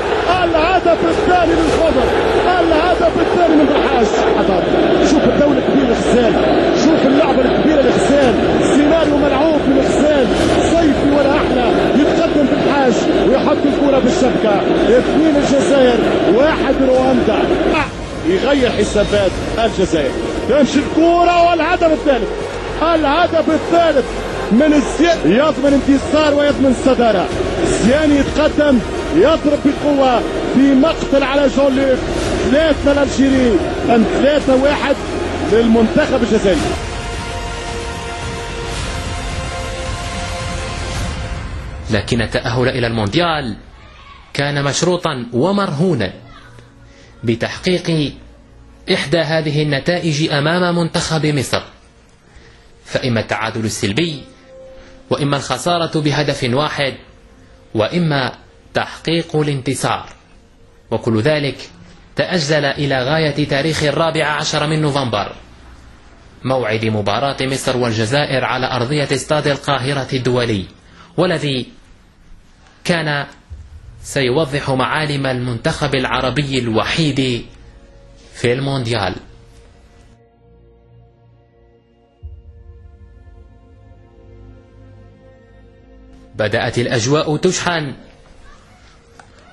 الهدف 0.44 0.98
الثاني 1.14 1.52
للخضر 1.52 2.06
الهدف 2.60 3.14
الثاني 3.20 3.54
من 3.54 3.68
رحاش. 3.76 4.06
حضر. 4.38 4.62
شوف 5.10 5.24
الدولة 5.24 5.58
الكبيره 5.58 5.88
لغزال 5.88 6.32
شوف 6.84 7.06
اللعبه 7.06 7.40
الكبيره 7.40 7.82
لغزال 7.82 8.34
سيناريو 8.74 9.16
ملعوب 9.16 9.60
لغزال 9.76 10.26
صيفي 10.70 11.08
ولا 11.16 11.30
أحلى. 11.36 11.66
يتقدم 12.00 12.46
في 12.46 12.54
الحاج 12.66 12.92
ويحط 13.28 13.56
الكره 13.64 14.00
في 14.00 14.06
الشبكة. 14.06 14.54
اثنين 14.98 15.34
الجزائر 15.36 15.98
واحد 16.34 16.74
رواندا. 16.88 17.38
يغير 18.28 18.70
حسابات 18.70 19.30
الجزائر. 19.64 20.10
تمشي 20.48 20.78
الكرة 20.78 21.50
والهدف 21.50 21.92
الثالث. 21.92 22.28
الهدف 22.82 23.50
الثالث 23.50 24.04
من 24.52 24.72
الزيان 24.72 25.18
يضمن 25.24 25.72
انتصار 25.72 26.34
ويضمن 26.34 26.70
الصدارة 26.80 27.28
زيان 27.84 28.16
يتقدم 28.16 28.78
يضرب 29.16 29.58
بقوة 29.64 30.20
في 30.54 30.74
مقتل 30.74 31.22
على 31.22 31.48
جون 31.48 31.76
ليف 31.76 31.98
ثلاثة 32.50 32.92
الألجيري 32.92 33.58
أم 33.90 34.04
ثلاثة 34.04 34.62
واحد 34.62 34.96
للمنتخب 35.52 36.22
الجزائري. 36.22 36.60
لكن 41.90 42.20
التأهل 42.20 42.68
إلى 42.68 42.86
المونديال. 42.86 43.56
كان 44.34 44.64
مشروطا 44.64 45.26
ومرهونا 45.32 46.12
بتحقيق 47.24 48.12
إحدى 48.94 49.18
هذه 49.18 49.62
النتائج 49.62 50.30
أمام 50.30 50.78
منتخب 50.78 51.26
مصر. 51.26 51.62
فإما 52.84 53.20
التعادل 53.20 53.64
السلبي 53.64 54.22
وإما 55.10 55.36
الخسارة 55.36 56.00
بهدف 56.00 56.44
واحد 56.52 56.94
وإما 57.74 58.32
تحقيق 58.74 59.36
الانتصار. 59.36 60.08
وكل 60.90 61.20
ذلك 61.20 61.70
تأجل 62.16 62.64
إلى 62.64 63.02
غاية 63.02 63.48
تاريخ 63.48 63.82
الرابع 63.82 64.26
عشر 64.26 64.66
من 64.66 64.82
نوفمبر 64.82 65.32
موعد 66.44 66.84
مباراة 66.84 67.36
مصر 67.40 67.76
والجزائر 67.76 68.44
على 68.44 68.66
أرضية 68.66 69.08
استاد 69.12 69.46
القاهرة 69.46 70.08
الدولي 70.12 70.64
والذي 71.16 71.66
كان 72.84 73.26
سيوضح 74.02 74.70
معالم 74.70 75.26
المنتخب 75.26 75.94
العربي 75.94 76.58
الوحيد 76.58 77.46
في 78.38 78.52
المونديال 78.52 79.14
بدأت 86.34 86.78
الأجواء 86.78 87.36
تشحن 87.36 87.94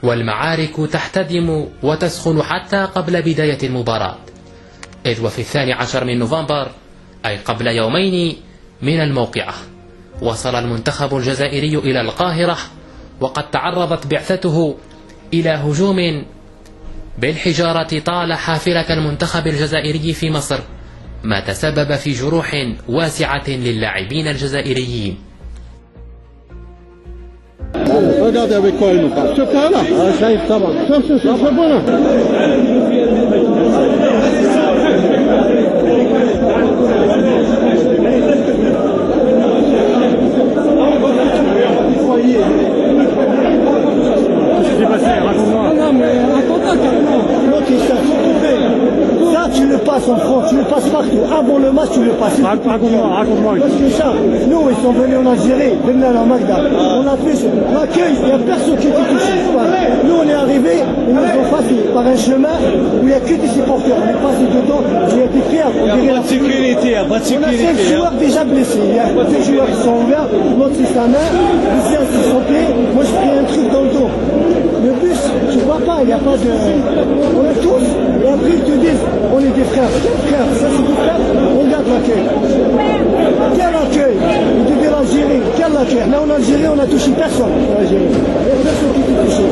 والمعارك 0.03 0.75
تحتدم 0.91 1.65
وتسخن 1.83 2.43
حتى 2.43 2.85
قبل 2.85 3.21
بداية 3.21 3.57
المباراة. 3.63 4.17
إذ 5.05 5.25
وفي 5.25 5.39
الثاني 5.39 5.73
عشر 5.73 6.03
من 6.03 6.19
نوفمبر 6.19 6.71
أي 7.25 7.37
قبل 7.37 7.67
يومين 7.67 8.37
من 8.81 8.99
الموقعة 9.01 9.53
وصل 10.21 10.55
المنتخب 10.55 11.17
الجزائري 11.17 11.77
إلى 11.77 12.01
القاهرة 12.01 12.57
وقد 13.19 13.51
تعرضت 13.51 14.07
بعثته 14.07 14.77
إلى 15.33 15.49
هجوم 15.49 16.25
بالحجارة 17.17 17.99
طال 17.99 18.33
حافلة 18.33 18.93
المنتخب 18.93 19.47
الجزائري 19.47 20.13
في 20.13 20.29
مصر 20.29 20.59
ما 21.23 21.39
تسبب 21.39 21.95
في 21.95 22.11
جروح 22.11 22.51
واسعة 22.89 23.49
للاعبين 23.49 24.27
الجزائريين 24.27 25.17
Regardez 28.25 28.55
avec 28.55 28.77
quoi 28.79 28.91
il 28.93 29.01
nous 29.01 29.09
parle. 29.09 29.35
Ce 29.35 29.45
frère-là 29.45 30.19
شايف 30.19 30.49
طبعا. 30.49 30.87
شوف 30.87 31.07
شوف 31.07 31.23
شوف 31.23 31.43
ربنا. 31.43 31.81
Non, 45.77 45.93
mais 45.93 46.17
attends, 46.37 46.59
carrément. 46.65 47.04
notícia. 47.17 47.95
Bem, 48.41 49.14
Ça, 49.35 49.49
tu 49.53 49.67
le 49.67 49.77
passes 49.79 50.07
en 50.07 50.15
France, 50.15 50.45
tu 50.47 50.55
le 50.55 50.63
passes 50.63 50.87
partout. 50.87 51.19
Avant 51.27 51.57
le 51.57 51.69
match, 51.69 51.89
tu 51.91 51.99
le 51.99 52.11
passes. 52.11 52.39
Raconte-moi, 52.41 53.03
raconte-moi. 53.19 53.55
Parce 53.59 53.73
que 53.73 53.89
ça, 53.89 54.13
nous, 54.49 54.61
ils 54.71 54.81
sont 54.81 54.93
venus 54.93 55.17
en 55.17 55.29
Algérie, 55.29 55.75
venus 55.85 56.05
à 56.05 56.13
la 56.13 56.23
Magda. 56.23 56.55
On 56.55 57.05
a 57.05 57.17
fait 57.19 57.35
l'accueil, 57.73 58.15
il 58.15 58.25
n'y 58.27 58.31
a 58.31 58.39
personne 58.39 58.77
qui 58.77 58.87
était 58.87 58.95
touché. 58.95 59.35
Nous, 60.07 60.15
on 60.23 60.29
est 60.29 60.33
arrivés, 60.33 60.79
ils 61.09 61.13
nous 61.13 61.19
ont 61.19 61.51
passé 61.51 61.75
par 61.93 62.07
un 62.07 62.15
chemin 62.15 62.55
où 62.95 63.03
il 63.03 63.07
n'y 63.07 63.13
a 63.13 63.19
que 63.19 63.33
des 63.33 63.47
supporters. 63.49 63.97
On 63.99 64.07
est 64.07 64.23
passé 64.23 64.43
dedans, 64.55 64.81
fier. 65.51 65.67
On 65.83 65.97
dirait 65.99 66.15
la 66.15 66.23
sécurité, 66.23 66.79
il 66.83 66.89
n'y 66.91 66.95
a 66.95 67.03
pas 67.03 67.19
de 67.19 67.25
On 67.35 67.43
a 67.43 67.51
cinq 67.51 67.77
joueurs 67.91 68.13
déjà 68.17 68.43
blessés. 68.45 68.79
Il 68.87 68.95
y 68.95 68.99
a 68.99 69.11
deux 69.11 69.43
joueurs 69.43 69.67
qui 69.67 69.83
sont 69.83 69.97
ouverts, 69.99 70.27
l'autre 70.57 70.75
c'est 70.79 70.93
sa 70.93 71.07
main, 71.11 71.27
le 71.27 71.89
sien 71.91 71.99
c'est 72.07 72.31
son 72.31 72.39
pied. 72.47 72.63
Moi, 72.95 73.03
je 73.03 73.11
pris 73.11 73.35
un 73.35 73.43
truc 73.43 73.67
dans 73.73 73.83
le 73.83 73.89
dos. 73.89 74.09
Le 74.85 74.91
bus, 75.01 75.17
tu 75.51 75.59
vois 75.59 75.79
pas, 75.83 75.97
il 76.01 76.07
n'y 76.07 76.13
a 76.13 76.17
pas 76.17 76.37
de. 76.37 76.51
On 77.35 77.43
est 77.43 77.59
tous, 77.59 77.85
et 78.23 78.29
après 78.29 78.51
ils 78.53 78.63
te 78.63 78.77
disent, 78.77 79.03
on 79.33 79.39
des 79.39 79.63
frères. 79.63 79.89
Frères, 80.27 80.45
ça 80.59 80.67
c'est 80.71 80.87
des 80.87 80.93
frères, 80.93 81.17
regarde 81.59 81.87
l'accueil. 81.87 82.25
Quel 83.57 83.75
accueil 83.75 84.15
te 84.67 84.73
disent 84.73 84.91
l'Algérie, 84.91 85.41
quel 85.57 85.77
accueil 85.77 86.09
Là 86.11 86.21
en 86.21 86.29
Algérie, 86.29 86.67
on 86.67 86.79
a 86.79 86.85
touché 86.85 87.11
personne. 87.11 87.51
Il 87.55 87.65
n'y 87.65 87.71
a 87.71 88.55
personne 88.63 88.93
qui 88.93 89.01
t'a 89.13 89.23
touché. 89.23 89.43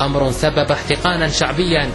أمر 0.00 0.30
سبب 0.30 0.72
احتقانا 0.72 1.28
شعبيا 1.28 1.88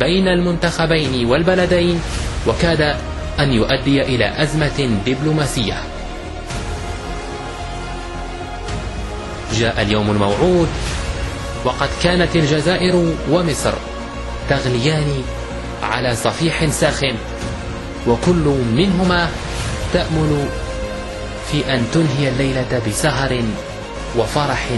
بين 0.00 0.28
المنتخبين 0.28 1.26
والبلدين 1.26 2.00
وكاد 2.46 2.94
أن 3.40 3.52
يؤدي 3.52 4.02
إلى 4.02 4.42
أزمة 4.42 4.88
دبلوماسية 5.06 5.74
جاء 9.54 9.82
اليوم 9.82 10.10
الموعود 10.10 10.68
وقد 11.64 11.88
كانت 12.02 12.36
الجزائر 12.36 13.12
ومصر 13.30 13.74
تغليان 14.48 15.22
على 15.82 16.16
صفيح 16.16 16.66
ساخن 16.70 17.14
وكل 18.06 18.54
منهما 18.76 19.28
تأمل 19.92 20.48
في 21.52 21.74
أن 21.74 21.86
تنهي 21.92 22.28
الليلة 22.28 22.82
بسهر 22.88 23.42
وفرح 24.18 24.68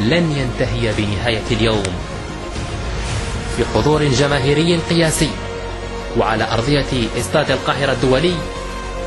لن 0.00 0.32
ينتهي 0.32 0.92
بنهاية 0.98 1.42
اليوم. 1.50 1.82
في 3.56 3.64
حضور 3.74 4.04
جماهيري 4.04 4.80
قياسي 4.90 5.30
وعلى 6.18 6.52
أرضية 6.52 7.08
استاد 7.20 7.50
القاهرة 7.50 7.92
الدولي 7.92 8.34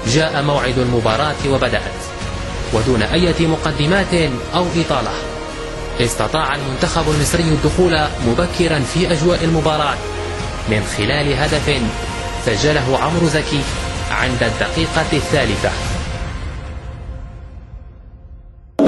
جاء 0.08 0.44
موعد 0.44 0.78
المباراة 0.78 1.36
وبدأت 1.50 2.00
ودون 2.74 3.02
أي 3.02 3.34
مقدمات 3.48 4.14
أو 4.56 4.66
إطالة. 4.76 5.29
استطاع 6.02 6.56
المنتخب 6.56 7.10
المصري 7.10 7.44
الدخول 7.44 8.00
مبكرا 8.28 8.80
في 8.80 9.12
أجواء 9.12 9.44
المباراة 9.44 9.96
من 10.70 10.84
خلال 10.98 11.34
هدف 11.34 11.82
سجله 12.46 12.98
عمرو 13.02 13.28
زكي 13.28 13.62
عند 14.12 14.44
الدقيقة 14.44 15.06
الثالثة 15.14 15.70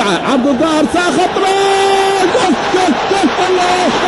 عبد 0.02 0.47
الظاهر 0.47 0.86
ساخط 0.93 1.38
الله 1.38 1.62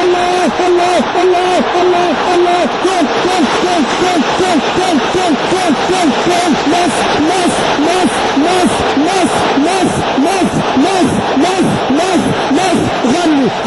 الله 0.04 0.46
الله 0.68 0.98
الله 1.22 1.58
الله 1.82 2.14
الله 2.34 2.66
جول 2.84 3.06
جول 3.26 3.46
جول 3.64 3.84
جول 4.02 4.22
جول 4.40 4.98
جول 5.14 5.36
جول 5.52 5.74
جول 5.90 6.10
جول 6.28 6.52
مس 6.72 6.96
مس 7.20 7.44
مس 7.44 7.54
مس 7.54 7.68
مس 7.68 7.68
مس 7.84 8.14
مس 8.38 8.72
مس 8.98 9.32
مس 9.58 9.64
مس 9.66 10.03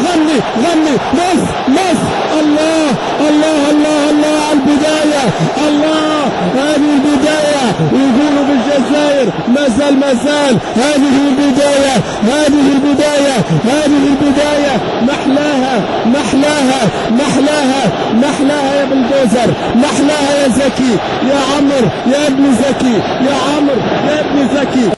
غني 0.05 0.37
غني 0.63 0.93
مص 1.13 1.43
مص 1.67 2.01
الله 2.39 2.89
الله 3.29 3.69
الله 3.71 4.09
الله. 4.11 4.37
على 4.47 4.59
البداية. 4.59 5.23
الله. 5.67 6.23
هذه 6.55 6.89
البداية. 6.97 7.65
يقولوا 7.91 8.43
بالجزائر 8.47 9.27
ما 9.47 9.67
زال 9.77 9.99
ما 9.99 10.13
زال 10.13 10.57
هذه 10.75 11.15
البداية. 11.27 11.95
هذه 12.23 12.65
البداية. 12.75 13.35
هذه 13.71 14.03
البداية. 14.11 14.73
محلاها 15.01 15.75
محلاها 16.05 16.81
محلاها 17.11 17.83
محلاها 18.13 18.75
يا 18.75 18.85
بلدوزر 18.85 19.53
محلاها 19.75 20.43
يا 20.43 20.47
زكي 20.47 20.93
يا 21.29 21.39
عمر 21.55 21.89
يا 22.13 22.27
ابن 22.27 22.55
زكي 22.55 22.93
يا 23.27 23.35
عمر 23.55 23.77
يا 24.07 24.19
ابن 24.19 24.47
زكي. 24.55 24.96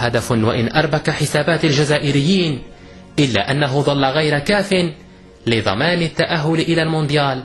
هدف 0.00 0.30
وإن 0.30 0.76
أربك 0.76 1.10
حسابات 1.10 1.64
الجزائريين 1.64 2.62
إلا 3.18 3.50
أنه 3.50 3.80
ظل 3.80 4.04
غير 4.04 4.38
كاف 4.38 4.74
لضمان 5.46 6.02
التأهل 6.02 6.60
إلى 6.60 6.82
المونديال 6.82 7.42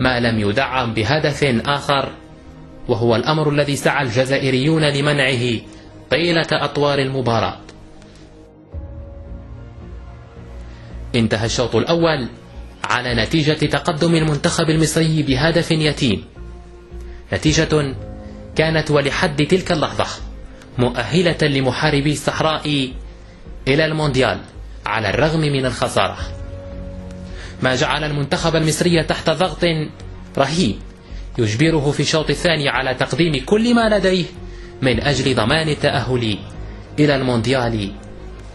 ما 0.00 0.20
لم 0.20 0.40
يدعم 0.40 0.94
بهدف 0.94 1.44
آخر 1.66 2.12
وهو 2.88 3.16
الأمر 3.16 3.48
الذي 3.48 3.76
سعى 3.76 4.04
الجزائريون 4.04 4.84
لمنعه 4.84 5.60
طيلة 6.10 6.48
أطوار 6.52 6.98
المباراة. 6.98 7.58
انتهى 11.14 11.46
الشوط 11.46 11.76
الأول 11.76 12.28
على 12.84 13.14
نتيجة 13.14 13.66
تقدم 13.66 14.14
المنتخب 14.14 14.70
المصري 14.70 15.22
بهدف 15.22 15.70
يتيم. 15.70 16.24
نتيجة 17.32 17.94
كانت 18.56 18.90
ولحد 18.90 19.46
تلك 19.46 19.72
اللحظة. 19.72 20.31
مؤهلة 20.78 21.38
لمحاربي 21.42 22.12
الصحراء 22.12 22.92
إلى 23.68 23.84
المونديال 23.84 24.40
على 24.86 25.10
الرغم 25.10 25.40
من 25.40 25.66
الخسارة. 25.66 26.18
ما 27.62 27.74
جعل 27.74 28.04
المنتخب 28.04 28.56
المصري 28.56 29.02
تحت 29.04 29.30
ضغط 29.30 29.64
رهيب 30.38 30.76
يجبره 31.38 31.90
في 31.90 32.00
الشوط 32.00 32.30
الثاني 32.30 32.68
على 32.68 32.94
تقديم 32.94 33.44
كل 33.44 33.74
ما 33.74 33.88
لديه 33.88 34.24
من 34.82 35.00
أجل 35.00 35.34
ضمان 35.34 35.68
التأهل 35.68 36.38
إلى 36.98 37.16
المونديال 37.16 37.92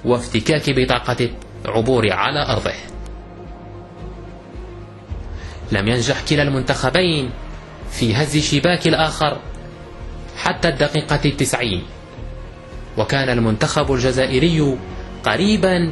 وافتكاك 0.06 0.70
بطاقة 0.70 1.30
العبور 1.66 2.12
على 2.12 2.52
أرضه. 2.52 2.74
لم 5.72 5.88
ينجح 5.88 6.22
كلا 6.30 6.44
المنتخبين 6.44 7.30
في 7.92 8.16
هز 8.16 8.38
شباك 8.38 8.88
الآخر 8.88 9.38
حتى 10.38 10.68
الدقيقة 10.70 11.20
التسعين. 11.26 11.84
وكان 12.98 13.30
المنتخب 13.30 13.94
الجزائري 13.94 14.78
قريبا 15.26 15.92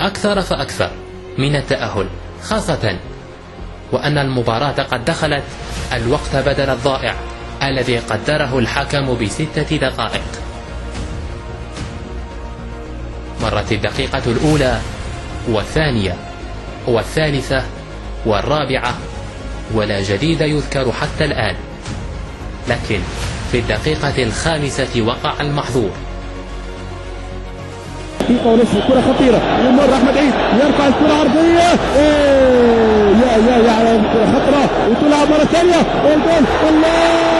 أكثر 0.00 0.40
فأكثر 0.40 0.90
من 1.38 1.56
التأهل 1.56 2.06
خاصة 2.42 2.96
وأن 3.92 4.18
المباراة 4.18 4.82
قد 4.82 5.04
دخلت 5.04 5.42
الوقت 5.92 6.36
بدل 6.36 6.70
الضائع 6.70 7.14
الذي 7.62 7.98
قدره 7.98 8.58
الحكم 8.58 9.18
بستة 9.18 9.76
دقائق. 9.76 10.22
مرت 13.42 13.72
الدقيقة 13.72 14.22
الأولى 14.26 14.80
والثانية 15.48 16.16
والثالثة 16.86 17.62
والرابعة 18.26 18.94
ولا 19.74 20.02
جديد 20.02 20.40
يذكر 20.40 20.92
حتى 20.92 21.24
الآن 21.24 21.56
لكن 22.68 23.00
في 23.52 23.58
الدقيقة 23.58 24.22
الخامسة 24.22 25.02
وقع 25.02 25.40
المحظور. 25.40 25.90
دقيقة 28.20 28.46
ونصف 28.46 28.76
الكرة 28.76 29.00
خطيرة 29.14 29.40
يمر 29.68 29.94
أحمد 29.94 30.16
عيد 30.16 30.32
يرفع 30.64 30.86
الكرة 30.86 31.14
عرضية 31.20 31.68
إيه 31.96 33.10
يا 33.22 33.32
يا 33.48 33.56
يا 33.66 33.72
على 33.72 34.00
خطرة 34.34 34.70
وتلعب 34.90 35.28
مرة 35.30 35.44
ثانية 35.44 35.76
والجول 36.04 36.44
الله 36.68 37.30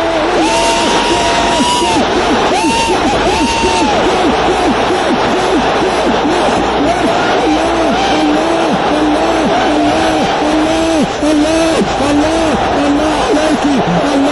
الله 11.30 11.78
الله 12.10 12.54
الله 12.86 13.12
عليك 13.28 13.64
الله 14.14 14.29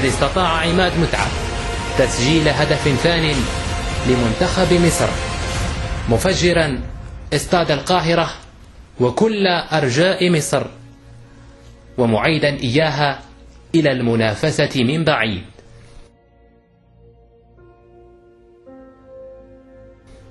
إذ 0.00 0.06
استطاع 0.06 0.48
عماد 0.48 0.92
متعب 0.98 1.30
تسجيل 1.98 2.48
هدف 2.48 2.88
ثان 3.02 3.34
لمنتخب 4.08 4.72
مصر. 4.72 5.08
مفجرا 6.08 6.80
استاد 7.32 7.70
القاهرة 7.70 8.30
وكل 9.00 9.46
أرجاء 9.46 10.30
مصر. 10.30 10.66
ومعيدا 11.98 12.48
إياها 12.48 13.20
إلى 13.74 13.92
المنافسة 13.92 14.84
من 14.84 15.04
بعيد. 15.04 15.42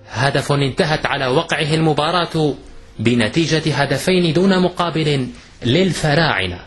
هدف 0.10 0.52
انتهت 0.52 1.06
على 1.06 1.28
وقعه 1.28 1.74
المباراة 1.74 2.54
بنتيجة 3.00 3.76
هدفين 3.76 4.34
دون 4.34 4.62
مقابل 4.62 5.28
للفراعنة. 5.66 6.60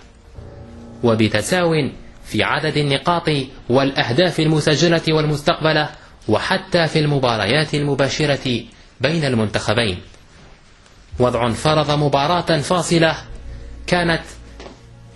وبتساو 1.05 1.75
في 2.33 2.43
عدد 2.43 2.77
النقاط 2.77 3.31
والأهداف 3.69 4.41
المسجلة 4.41 5.03
والمستقبلة 5.09 5.89
وحتى 6.29 6.87
في 6.87 6.99
المباريات 6.99 7.75
المباشرة 7.75 8.65
بين 9.01 9.25
المنتخبين. 9.25 9.99
وضع 11.19 11.51
فرض 11.51 11.91
مباراة 11.91 12.59
فاصلة 12.61 13.17
كانت 13.87 14.23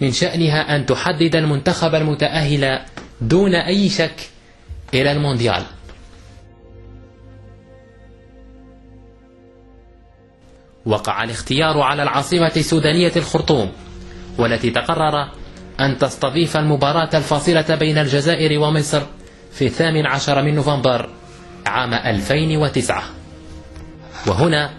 من 0.01 0.13
شأنها 0.13 0.77
أن 0.77 0.87
تحدد 0.87 1.37
المنتخب 1.37 1.95
المتأهل 1.95 2.81
دون 3.21 3.55
أي 3.55 3.89
شك 3.89 4.21
إلى 4.95 5.13
المونديال. 5.13 5.63
وقع 10.87 11.25
الاختيار 11.25 11.81
على 11.81 12.03
العاصمة 12.03 12.53
السودانية 12.57 13.13
الخرطوم 13.17 13.73
والتي 14.39 14.71
تقرر 14.71 15.29
أن 15.81 15.99
تستضيف 15.99 16.57
المباراة 16.57 17.11
الفاصلة 17.15 17.75
بين 17.75 17.99
الجزائر 17.99 18.61
ومصر 18.61 19.03
في 19.53 19.67
الثامن 19.67 20.07
عشر 20.07 20.43
من 20.43 20.55
نوفمبر 20.55 21.09
عام 21.67 21.95
2009 21.95 23.03
وهنا 24.27 24.71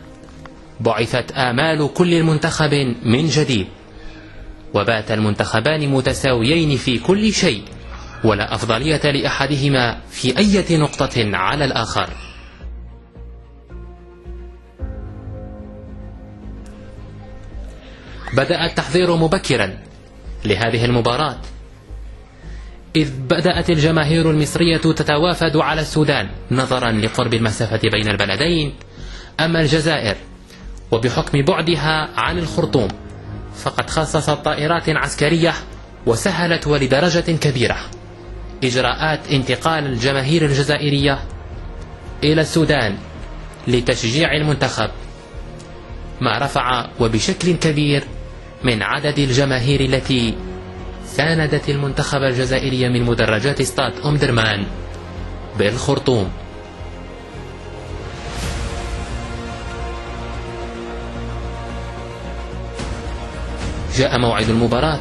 بعثت 0.79 1.31
آمال 1.31 1.93
كل 1.93 2.23
منتخب 2.23 2.73
من 3.03 3.27
جديد 3.27 3.67
وبات 4.73 5.11
المنتخبان 5.11 5.87
متساويين 5.89 6.77
في 6.77 6.99
كل 6.99 7.33
شيء 7.33 7.61
ولا 8.23 8.55
أفضلية 8.55 9.11
لأحدهما 9.11 9.97
في 10.11 10.37
أي 10.37 10.77
نقطة 10.77 11.35
على 11.37 11.65
الآخر. 11.65 12.09
بدأ 18.33 18.65
التحضير 18.65 19.15
مبكرا. 19.15 19.86
لهذه 20.45 20.85
المباراة. 20.85 21.37
إذ 22.95 23.11
بدأت 23.19 23.69
الجماهير 23.69 24.31
المصرية 24.31 24.77
تتوافد 24.77 25.57
على 25.57 25.81
السودان 25.81 26.29
نظرا 26.51 26.91
لقرب 26.91 27.33
المسافة 27.33 27.79
بين 27.89 28.09
البلدين 28.09 28.73
أما 29.39 29.61
الجزائر 29.61 30.15
وبحكم 30.91 31.41
بعدها 31.41 32.09
عن 32.17 32.39
الخرطوم 32.39 32.87
فقد 33.55 33.89
خصصت 33.89 34.29
طائرات 34.29 34.89
عسكرية 34.89 35.53
وسهلت 36.05 36.67
ولدرجة 36.67 37.31
كبيرة. 37.31 37.77
إجراءات 38.63 39.31
انتقال 39.31 39.85
الجماهير 39.85 40.45
الجزائرية 40.45 41.19
إلى 42.23 42.41
السودان 42.41 42.97
لتشجيع 43.67 44.35
المنتخب 44.35 44.89
ما 46.21 46.37
رفع 46.37 46.85
وبشكل 46.99 47.55
كبير 47.55 48.03
من 48.63 48.83
عدد 48.83 49.19
الجماهير 49.19 49.81
التي 49.81 50.37
ساندت 51.05 51.69
المنتخب 51.69 52.23
الجزائري 52.23 52.89
من 52.89 53.03
مدرجات 53.03 53.61
استاد 53.61 53.93
أم 54.05 54.17
درمان 54.17 54.65
بالخرطوم. 55.59 56.29
جاء 63.97 64.19
موعد 64.19 64.49
المباراة 64.49 64.99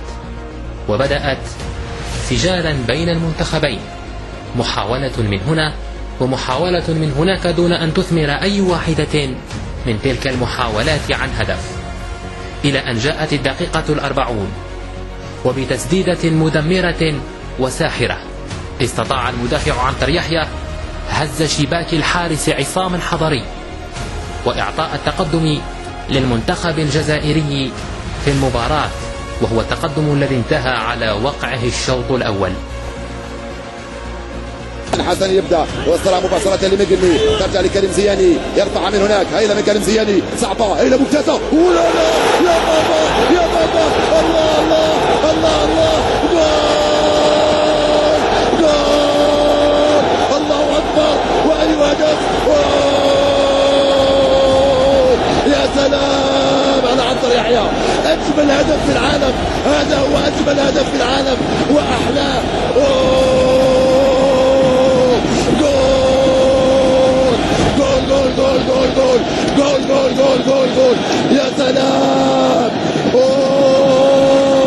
وبدأت 0.88 1.38
سجالا 2.28 2.72
بين 2.86 3.08
المنتخبين. 3.08 3.80
محاولة 4.56 5.12
من 5.18 5.40
هنا 5.40 5.72
ومحاولة 6.20 6.84
من 6.88 7.12
هناك 7.18 7.46
دون 7.46 7.72
أن 7.72 7.94
تثمر 7.94 8.30
أي 8.30 8.60
واحدة 8.60 9.26
من 9.86 9.98
تلك 10.04 10.26
المحاولات 10.26 11.12
عن 11.12 11.28
هدف. 11.36 11.75
إلى 12.66 12.78
أن 12.90 12.98
جاءت 12.98 13.32
الدقيقة 13.32 13.84
الأربعون. 13.88 14.48
وبتسديدة 15.44 16.30
مدمرة 16.30 17.14
وساحرة 17.58 18.18
استطاع 18.82 19.28
المدافع 19.28 19.82
عنتر 19.82 20.08
يحيى 20.08 20.46
هز 21.10 21.42
شباك 21.42 21.94
الحارس 21.94 22.48
عصام 22.48 22.94
الحضري 22.94 23.42
وإعطاء 24.44 24.94
التقدم 24.94 25.58
للمنتخب 26.10 26.78
الجزائري 26.78 27.72
في 28.24 28.30
المباراة 28.30 28.88
وهو 29.40 29.60
التقدم 29.60 30.12
الذي 30.12 30.36
انتهى 30.36 30.72
على 30.72 31.10
وقعه 31.10 31.64
الشوط 31.64 32.10
الأول. 32.10 32.52
حسن 35.02 35.30
يبدأ 35.34 35.66
والصراع 35.86 36.20
مباشرة 36.20 36.66
لميجلي 36.66 37.18
ترجع 37.40 37.60
لكريم 37.60 37.90
زياني 37.92 38.36
يرفع 38.56 38.90
من 38.90 39.02
هناك. 39.02 39.26
هيلا 39.34 39.54
من 39.54 39.60
كريم 39.60 39.82
زياني. 39.82 40.22
صعبة. 40.40 40.72
هيلا 40.72 40.96
ممتازة 40.96 41.34
ولا 41.52 41.74
لا 41.74 42.08
يا 42.46 42.56
بابا 42.66 43.00
يا 43.34 43.46
بابا. 43.54 43.84
الله 44.20 44.58
الله 44.60 44.92
الله 45.30 45.64
الله. 45.64 45.96
جول 46.32 48.20
جول. 48.60 50.04
الله 50.36 50.64
أكبر. 50.78 51.14
وأي 51.48 51.92
هدف 51.92 52.18
يا 55.46 55.62
سلام 55.76 56.82
على 56.90 57.02
عنتر 57.02 57.36
يحيى 57.36 57.64
أجمل 58.06 58.50
هدف 58.50 58.78
في 58.86 58.92
العالم. 58.92 59.34
هذا 59.66 59.96
هو 59.98 60.16
أجمل 60.26 60.60
هدف 60.60 60.90
في 60.90 60.96
العالم. 60.96 61.36
وأحلاه 61.70 62.42
جول 68.66 68.88
جول 68.96 69.20
جول 69.56 69.80
جول 69.88 70.16
جول 70.16 70.38
جول 70.46 70.68
جول 70.76 70.96
يا 71.38 71.46
سلام 71.56 72.70
أوه. 73.14 74.66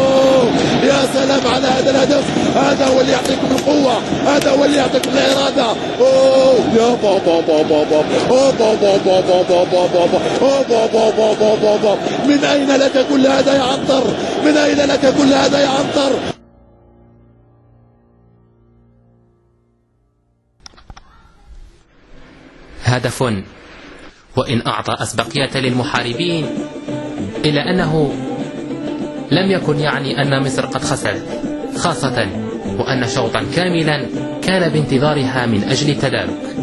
يا 0.83 1.05
سلام 1.13 1.47
على 1.53 1.67
هذا 1.67 1.89
الهدف 1.89 2.23
هذا 2.57 2.87
هو 2.87 3.01
اللي 3.01 3.11
يعطيكم 3.11 3.47
القوة 3.51 3.93
هذا 4.25 4.51
هو 4.51 4.65
اللي 4.65 4.77
يعطيكم 4.77 5.09
الإرادة 5.09 5.65
أوه 5.99 6.55
يا 6.75 6.95
بابا 7.03 7.41
بابا 7.41 7.63
بابا 7.63 8.01
با 8.29 8.51
بابا 8.51 8.97
بابا 9.05 9.41
بابا 9.43 9.63
بابا 9.71 10.19
با 10.41 10.61
بابا 10.61 11.11
بابا 11.11 11.55
بابا 11.55 11.97
من 12.27 12.43
أين 12.43 12.71
لك 12.75 13.05
كل 13.09 13.27
هذا 13.27 13.53
يا 13.53 13.63
عنتر 13.63 14.03
من 14.45 14.57
أين 14.57 14.77
لك 14.77 15.13
كل 15.17 15.33
هذا 15.33 15.59
يا 15.59 15.67
عنتر 15.67 16.11
هدف 22.83 23.23
وإن 24.37 24.67
أعطى 24.67 25.03
أسبقية 25.03 25.57
للمحاربين 25.57 26.45
إلا 27.45 27.69
أنه 27.69 28.13
لم 29.31 29.51
يكن 29.51 29.79
يعني 29.79 30.21
أن 30.21 30.43
مصر 30.43 30.65
قد 30.65 30.83
خسرت 30.83 31.23
خاصة 31.77 32.27
وأن 32.79 33.07
شوطا 33.07 33.43
كاملا 33.55 34.05
كان 34.41 34.69
بانتظارها 34.69 35.45
من 35.45 35.63
أجل 35.63 35.89
التدارك. 35.89 36.55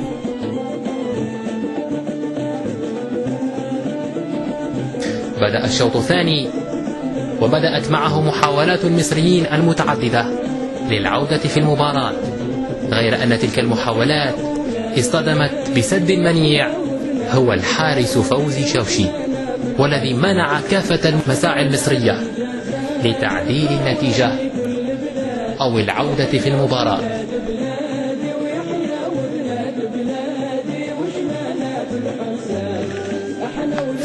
بدأ 5.41 5.65
الشوط 5.65 5.97
الثاني 5.97 6.49
وبدأت 7.43 7.91
معه 7.91 8.21
محاولات 8.21 8.85
المصريين 8.85 9.47
المتعددة 9.53 10.27
للعودة 10.91 11.39
في 11.39 11.57
المباراة 11.61 12.13
غير 12.91 13.23
أن 13.23 13.39
تلك 13.39 13.59
المحاولات 13.59 14.35
اصطدمت 14.99 15.71
بسد 15.77 16.13
منيع 16.13 16.71
هو 17.31 17.53
الحارس 17.53 18.19
فوزي 18.19 18.67
شوشي 18.67 19.07
والذي 19.79 20.15
منع 20.15 20.61
كافة 20.71 21.09
المساعي 21.09 21.67
المصرية 21.67 22.21
لتعديل 23.05 23.69
النتيجة 23.69 24.31
أو 25.61 25.79
العودة 25.79 26.25
في 26.25 26.49
المباراة. 26.49 27.01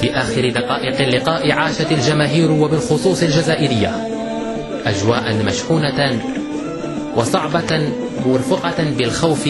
في 0.01 0.15
آخر 0.15 0.49
دقائق 0.49 1.01
اللقاء 1.01 1.51
عاشت 1.51 1.91
الجماهير 1.91 2.51
وبالخصوص 2.51 3.23
الجزائرية 3.23 4.07
أجواء 4.85 5.33
مشحونة 5.45 6.19
وصعبة 7.15 7.89
مرفقة 8.25 8.83
بالخوف 8.97 9.47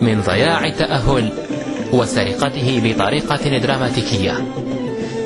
من 0.00 0.20
ضياع 0.20 0.64
التأهل. 0.64 1.45
وسرقته 1.92 2.80
بطريقة 2.84 3.58
دراماتيكية. 3.58 4.44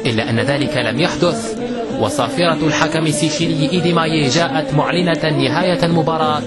إلا 0.07 0.31
أن 0.31 0.41
ذلك 0.41 0.77
لم 0.77 1.01
يحدث 1.01 1.59
وصافرة 2.01 2.67
الحكم 2.67 3.07
السيشيلي 3.07 3.71
إيدي 3.71 3.93
مايي 3.93 4.29
جاءت 4.29 4.75
معلنة 4.75 5.31
نهاية 5.31 5.85
المباراة 5.85 6.43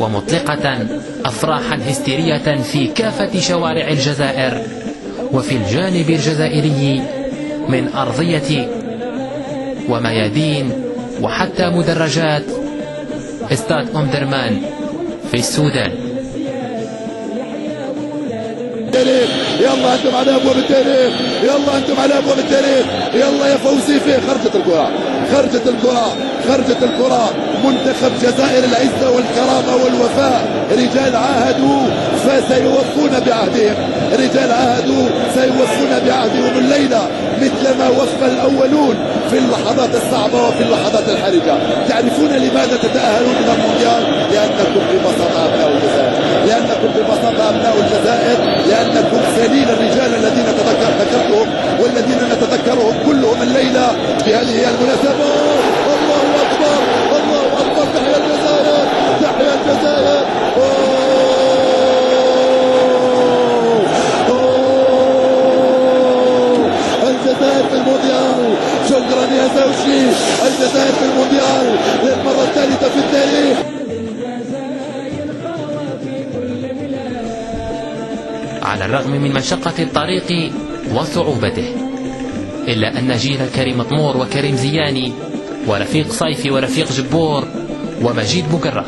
ومطلقة 0.00 0.86
أفراحا 1.24 1.78
هستيرية 1.88 2.56
في 2.62 2.86
كافة 2.86 3.40
شوارع 3.40 3.88
الجزائر 3.88 4.62
وفي 5.32 5.56
الجانب 5.56 6.10
الجزائري 6.10 7.02
من 7.68 7.88
أرضية 7.94 8.68
وميادين 9.88 10.72
وحتى 11.20 11.70
مدرجات 11.70 12.42
استاد 13.52 13.96
أم 13.96 14.06
درمان 14.10 14.60
في 15.30 15.36
السودان. 15.36 15.92
أنتم 19.94 20.16
على 20.16 20.36
ابواب 20.36 20.56
التاريخ. 20.56 21.12
يلا 21.42 21.76
أنتم 21.78 22.00
على 22.02 22.18
ابواب 22.18 22.38
التاريخ. 22.38 22.86
يلا 23.14 23.46
يا 23.46 23.56
فوزي 23.56 24.00
فيه 24.00 24.18
خرجت 24.28 24.56
الكره 24.56 24.90
خرجت 25.32 25.66
الكره 25.68 26.16
خرجت 26.48 26.82
الكره 26.82 27.30
منتخب 27.64 28.12
جزائر 28.22 28.64
العزة 28.64 29.10
والكرامة 29.10 29.84
والوفاء. 29.84 30.66
رجال 30.72 31.16
عاهدوا 31.16 31.82
فسيوفون 32.24 33.20
بعهدهم. 33.26 33.74
رجال 34.12 34.52
عاهدوا 34.52 35.08
سيوفون 35.34 35.92
بعهدهم 36.06 36.58
الليلة. 36.58 37.08
مثل 37.40 37.78
ما 37.78 37.88
وفى 37.88 38.26
الأولون 38.26 38.96
في 39.30 39.38
اللحظات 39.38 39.90
الصعبة 39.94 40.48
وفي 40.48 40.62
اللحظات 40.62 41.08
الحرجة. 41.08 41.54
تعرفون 41.88 42.28
لماذا 42.28 42.76
تتأهلون 42.82 43.34
من 43.42 43.48
المونديال؟ 43.54 44.02
لأنكم 44.32 44.80
ببساطه 44.92 45.44
ابناء 45.44 45.68
الجزائر 45.68 46.21
لأنكم 46.46 46.88
ببساطه 46.96 47.48
أبناء 47.48 47.74
الجزائر 47.84 48.38
لأنكم 48.68 49.20
سليل 49.36 49.68
الرجال 49.70 50.14
الذين 50.14 50.46
تذكر 50.58 50.90
ذكرتهم 51.00 51.48
والذين 51.80 52.18
نتذكرهم 52.32 52.94
كلهم 53.06 53.42
الليلة 53.42 53.86
بهذه 54.26 54.68
المناسبة. 54.70 55.24
الله 55.94 56.24
أكبر! 56.44 56.78
الله 57.18 57.44
أكبر! 57.60 57.84
تحيا 57.94 58.16
الجزائر! 58.16 58.86
تحيا 59.22 59.52
الجزائر! 59.54 60.22
الجزائر 67.08 67.64
في 67.70 67.76
المونديال! 67.76 68.54
شكرا 68.88 69.24
يا 69.36 69.48
زوجي! 69.56 70.02
الجزائر 70.46 70.92
في 70.92 71.04
المونديال! 71.04 71.76
للمرة 72.02 72.42
الثالثة 72.42 72.88
في 72.88 72.98
التاريخ! 72.98 73.81
على 78.72 78.84
الرغم 78.84 79.10
من 79.10 79.32
مشقة 79.32 79.82
الطريق 79.82 80.52
وصعوبته 80.94 81.74
إلا 82.68 82.98
أن 82.98 83.16
جيل 83.16 83.38
كريم 83.54 83.78
مطمور 83.78 84.16
وكريم 84.16 84.56
زياني 84.56 85.12
ورفيق 85.66 86.12
صيفي 86.12 86.50
ورفيق 86.50 86.92
جبور 86.92 87.44
ومجيد 88.02 88.44
بقرة 88.52 88.84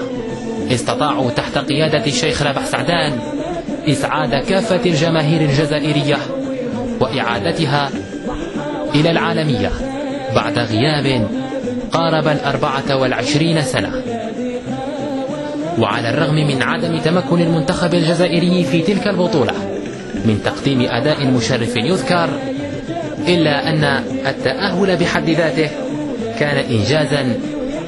استطاعوا 0.71 1.31
تحت 1.31 1.59
قيادة 1.59 2.07
الشيخ 2.07 2.43
رابح 2.43 2.65
سعدان 2.65 3.19
إسعاد 3.89 4.35
كافة 4.35 4.81
الجماهير 4.87 5.41
الجزائرية 5.41 6.19
وإعادتها 7.01 7.91
إلى 8.95 9.11
العالمية 9.11 9.71
بعد 10.35 10.59
غياب 10.59 11.29
قارب 11.93 12.29
الأربعة 12.29 12.97
والعشرين 12.97 13.63
سنة. 13.63 13.93
وعلى 15.79 16.11
الرغم 16.11 16.35
من 16.35 16.63
عدم 16.63 16.99
تمكن 16.99 17.41
المنتخب 17.41 17.95
الجزائري 17.95 18.65
في 18.65 18.83
تلك 18.83 19.07
البطولة 19.09 19.74
من 20.25 20.41
تقديم 20.45 20.81
أداء 20.81 21.27
مشرف 21.27 21.77
يذكر 21.77 22.29
إلا 23.29 23.69
أن 23.69 23.85
التأهل 24.27 24.97
بحد 24.97 25.31
ذاته 25.31 25.71
كان 26.39 26.57
إنجازا 26.57 27.35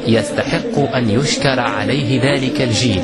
يستحق 0.07 0.95
أن 0.97 1.11
يشكر 1.11 1.61
عليه 1.61 2.21
ذلك 2.23 2.63
الجيل. 2.63 3.03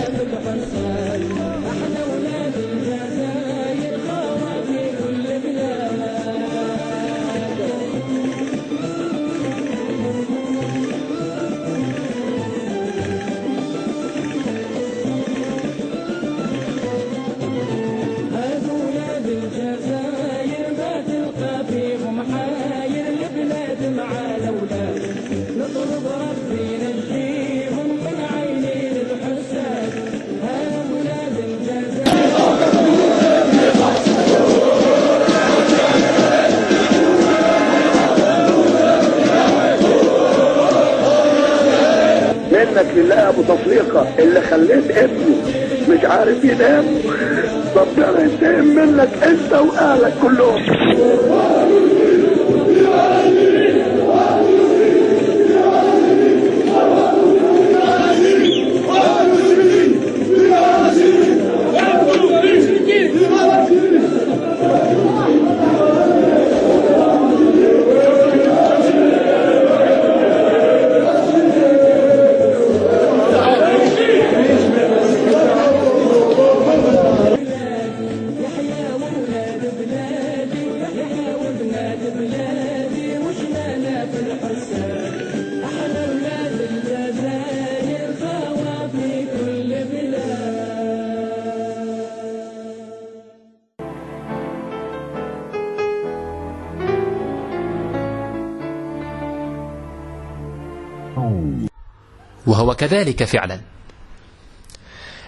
وهو 102.52 102.74
كذلك 102.74 103.24
فعلا. 103.24 103.60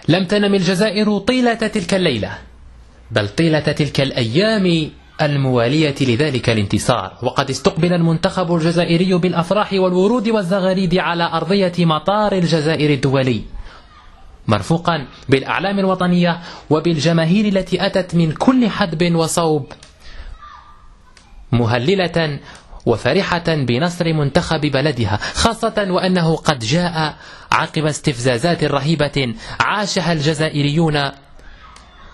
لم 0.07 0.25
تنم 0.25 0.53
الجزائر 0.55 1.17
طيلة 1.17 1.53
تلك 1.53 1.93
الليلة 1.93 2.37
بل 3.11 3.27
طيلة 3.29 3.59
تلك 3.59 4.01
الأيام 4.01 4.91
الموالية 5.21 5.95
لذلك 6.01 6.49
الانتصار. 6.49 7.17
وقد 7.23 7.49
استقبل 7.49 7.93
المنتخب 7.93 8.55
الجزائري 8.55 9.13
بالأفراح 9.13 9.73
والورود 9.73 10.29
والزغاريد 10.29 10.95
على 10.97 11.23
أرضية 11.23 11.73
مطار 11.79 12.31
الجزائر 12.33 12.89
الدولي 12.93 13.41
مرفوقا 14.47 15.07
بالأعلام 15.29 15.79
الوطنية 15.79 16.39
وبالجماهير 16.69 17.45
التي 17.45 17.85
أتت 17.85 18.15
من 18.15 18.31
كل 18.31 18.69
حدب 18.69 19.15
وصوب 19.15 19.65
مهللة 21.51 22.39
وفرحة 22.85 23.43
بنصر 23.47 24.13
منتخب 24.13 24.61
بلدها 24.61 25.17
خاصة 25.17 25.85
وأنه 25.89 26.35
قد 26.35 26.59
جاء 26.59 27.15
عقب 27.51 27.85
استفزازات 27.85 28.63
رهيبة 28.63 29.35
عاشها 29.59 30.13
الجزائريون 30.13 31.11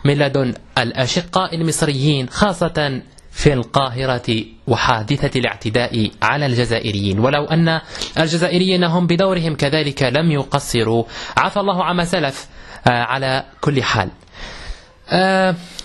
من 0.05 0.13
لدن 0.17 0.53
الأشقاء 0.77 1.55
المصريين 1.55 2.29
خاصة 2.29 3.01
في 3.31 3.53
القاهرة 3.53 4.45
وحادثة 4.67 5.39
الاعتداء 5.39 6.11
على 6.21 6.45
الجزائريين. 6.45 7.19
ولو 7.19 7.45
أن 7.45 7.81
الجزائريين 8.17 8.83
هم 8.83 9.07
بدورهم 9.07 9.55
كذلك 9.55 10.03
لم 10.03 10.31
يقصروا. 10.31 11.03
عفى 11.37 11.59
الله 11.59 11.83
عما 11.83 12.05
سلف 12.05 12.47
على 12.87 13.43
كل 13.61 13.83
حال. 13.83 14.09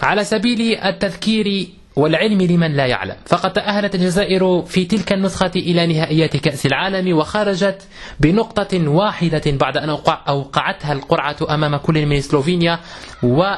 على 0.02 0.24
سبيل 0.24 0.74
التذكير 0.76 1.68
والعلم 1.96 2.42
لمن 2.42 2.72
لا 2.72 2.86
يعلم. 2.86 3.16
فقد 3.26 3.52
تأهلت 3.52 3.94
الجزائر 3.94 4.62
في 4.62 4.84
تلك 4.84 5.12
النسخة 5.12 5.50
إلى 5.56 5.86
نهائيات 5.86 6.36
كأس 6.36 6.66
العالم 6.66 7.16
وخرجت 7.16 7.82
بنقطة 8.20 8.88
واحدة 8.88 9.42
بعد 9.46 9.76
أن 9.76 9.88
أوقعتها 10.28 10.92
القرعة 10.92 11.36
أمام 11.50 11.76
كل 11.76 12.06
من 12.06 12.20
سلوفينيا 12.20 12.80
و 13.22 13.54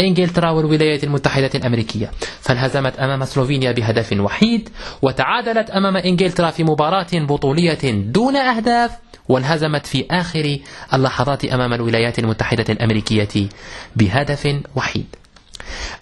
انجلترا 0.00 0.50
والولايات 0.50 1.04
المتحدة 1.04 1.50
الأمريكية. 1.54 2.10
فانهزمت 2.40 2.98
أمام 2.98 3.24
سلوفينيا 3.24 3.72
بهدف 3.72 4.12
وحيد 4.12 4.68
وتعادلت 5.02 5.70
أمام 5.70 5.96
إنجلترا 5.96 6.50
في 6.50 6.64
مباراة 6.64 7.06
بطولية 7.12 7.90
دون 7.90 8.36
أهداف 8.36 8.90
وانهزمت 9.28 9.86
في 9.86 10.06
آخر 10.10 10.58
اللحظات 10.94 11.44
أمام 11.44 11.72
الولايات 11.72 12.18
المتحدة 12.18 12.64
الأمريكية 12.68 13.48
بهدف 13.96 14.60
وحيد. 14.76 15.06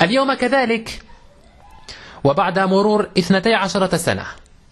اليوم 0.02 0.34
كذلك 0.34 1.05
وبعد 2.26 2.58
مرور 2.58 3.08
12 3.18 3.96
سنة 3.96 4.24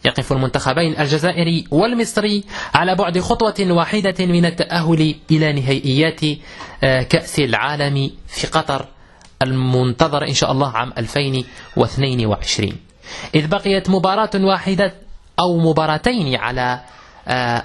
يقف 0.05 0.33
المنتخبين 0.33 0.99
الجزائري 1.01 1.65
والمصري 1.71 2.45
على 2.75 2.95
بعد 2.95 3.19
خطوة 3.19 3.55
واحدة 3.61 4.27
من 4.27 4.45
التأهل 4.47 5.15
إلى 5.31 5.53
نهائيات 5.53 6.21
كأس 7.11 7.39
العالم 7.39 8.11
في 8.29 8.47
قطر 8.47 8.87
المنتظر 9.43 10.29
إن 10.29 10.35
شاء 10.35 10.53
الله 10.53 10.71
عام 10.77 10.93
2022 10.99 12.73
إذ 13.35 13.47
بقيت 13.47 13.91
مباراة 13.91 14.31
واحدة 14.35 14.95
أو 15.41 15.59
مباراتين 15.59 16.37
على 16.37 16.81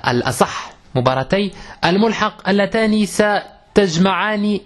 الأصح 0.07 0.71
مباراتي 0.95 1.51
الملحق 1.85 2.49
اللتان 2.49 3.05
ستجمعان 3.05 4.59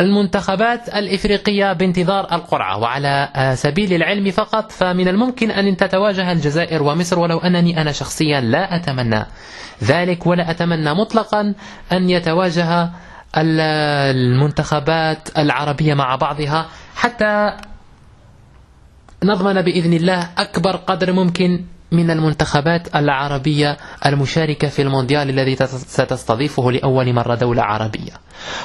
المنتخبات 0.00 0.88
الإفريقية 0.88 1.72
بانتظار 1.72 2.34
القرعة 2.34 2.78
وعلى 2.78 3.28
سبيل 3.54 3.92
العلم 3.92 4.30
فقط 4.30 4.72
فمن 4.72 5.08
الممكن 5.08 5.50
أن 5.50 5.76
تتواجه 5.76 6.32
الجزائر 6.32 6.82
ومصر 6.82 7.18
ولو 7.18 7.38
أنني 7.38 7.80
أنا 7.80 7.92
شخصيا 7.92 8.40
لا 8.40 8.76
أتمنى 8.76 9.26
ذلك 9.84 10.26
ولا 10.26 10.50
أتمنى 10.50 10.94
مطلقا 10.94 11.54
أن 11.92 12.10
يتواجه 12.10 12.90
المنتخبات 13.36 15.38
العربية 15.38 15.94
مع 15.94 16.16
بعضها 16.16 16.66
حتى 16.96 17.52
نضمن 19.24 19.62
بإذن 19.62 19.92
الله 19.92 20.28
أكبر 20.38 20.76
قدر 20.76 21.12
ممكن 21.12 21.64
من 21.94 22.10
المنتخبات 22.10 22.96
العربية 22.96 23.76
المشاركة 24.06 24.68
في 24.68 24.82
المونديال 24.82 25.30
الذي 25.30 25.56
ستستضيفه 25.66 26.72
لأول 26.72 27.12
مرة 27.12 27.34
دولة 27.34 27.62
عربية. 27.62 28.12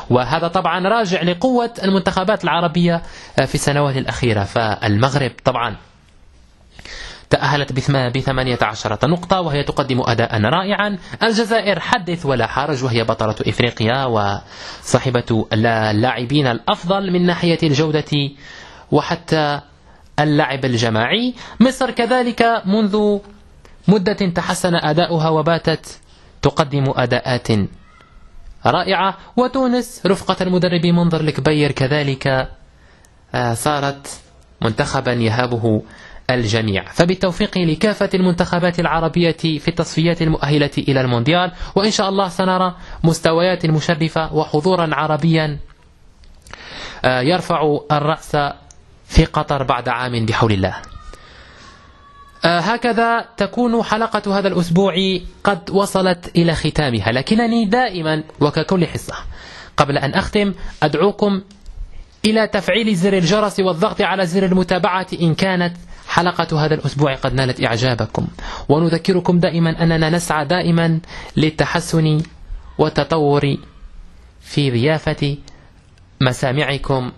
وهذا 0.10 0.48
طبعا 0.48 0.88
راجع 0.88 1.22
لقوة 1.22 1.74
المنتخبات 1.84 2.44
العربية 2.44 3.02
في 3.46 3.56
السنوات 3.56 3.98
الأخيرة. 3.98 4.44
فالمغرب 4.44 5.32
طبعا 5.46 5.76
تأهلت 7.30 7.74
بثمانية 8.16 8.60
عشرة 8.62 9.08
نقطة 9.08 9.42
وهي 9.42 9.64
تقدم 9.64 10.02
أداء 10.08 10.42
رائعا. 10.42 10.98
الجزائر 11.24 11.80
حدث 11.80 12.26
ولا 12.26 12.48
حرج 12.48 12.84
وهي 12.84 13.04
بطلة 13.04 13.36
إفريقيا 13.48 14.06
وصاحبة 14.06 15.48
اللاعبين 15.54 16.48
الأفضل 16.48 17.12
من 17.12 17.26
ناحية 17.26 17.60
الجودة 17.64 18.30
وحتى 18.92 19.62
اللعب 20.20 20.66
الجماعي 20.66 21.34
مصر 21.60 21.92
كذلك 21.92 22.62
منذ 22.66 23.20
مدة 23.88 24.14
تحسن 24.14 24.76
أداؤها 24.76 25.30
وباتت 25.30 26.00
تقدم 26.42 26.84
أداءات 26.96 27.48
رائعة. 28.66 29.18
وتونس 29.38 30.02
رفقة 30.06 30.44
المدرب 30.44 30.86
منظر 30.86 31.22
الكبير 31.22 31.72
كذلك 31.72 32.50
صارت 33.54 34.22
منتخبا 34.62 35.14
يهابه 35.14 35.84
الجميع. 36.30 36.84
فبالتوفيق 36.84 37.58
لكافة 37.58 38.10
المنتخبات 38.14 38.80
العربية 38.80 39.32
في 39.32 39.68
التصفيات 39.68 40.22
المؤهلة 40.22 40.72
إلى 40.78 41.02
المونديال. 41.02 41.52
وإن 41.76 41.92
شاء 41.92 42.10
الله 42.10 42.30
سنرى 42.30 42.76
مستويات 43.04 43.66
مشرفة 43.66 44.34
وحضورا 44.34 44.96
عربيا 44.96 45.58
يرفع 47.06 47.78
الرأس 47.92 48.38
في 49.10 49.26
قطر 49.26 49.64
بعد 49.64 49.90
عام 49.90 50.26
بحول 50.26 50.52
الله. 50.52 50.76
هكذا 52.46 53.26
تكون 53.38 53.84
حلقة 53.84 54.40
هذا 54.40 54.48
الأسبوع 54.48 54.94
قد 55.44 55.70
وصلت 55.70 56.32
إلى 56.36 56.56
ختامها 56.56 57.12
لكنني 57.12 57.66
دائما 57.66 58.24
وككل 58.40 58.88
حصة. 58.88 59.14
قبل 59.78 59.98
أن 59.98 60.14
أختم 60.14 60.54
أدعوكم 60.84 61.42
إلى 62.26 62.48
تفعيل 62.48 62.96
زر 62.96 63.14
الجرس 63.14 63.60
والضغط 63.60 64.02
على 64.02 64.26
زر 64.26 64.46
المتابعة 64.46 65.08
إن 65.22 65.36
كانت 65.36 65.78
حلقة 66.08 66.66
هذا 66.66 66.74
الأسبوع 66.76 67.16
قد 67.16 67.34
نالت 67.34 67.64
إعجابكم. 67.64 68.28
ونذكركم 68.70 69.40
دائما 69.40 69.84
أننا 69.84 70.10
نسعى 70.10 70.46
دائما 70.46 71.00
للتحسن 71.38 72.22
والتطور 72.78 73.58
في 74.42 74.72
ضيافة 74.72 75.38
مسامعكم 76.22 77.12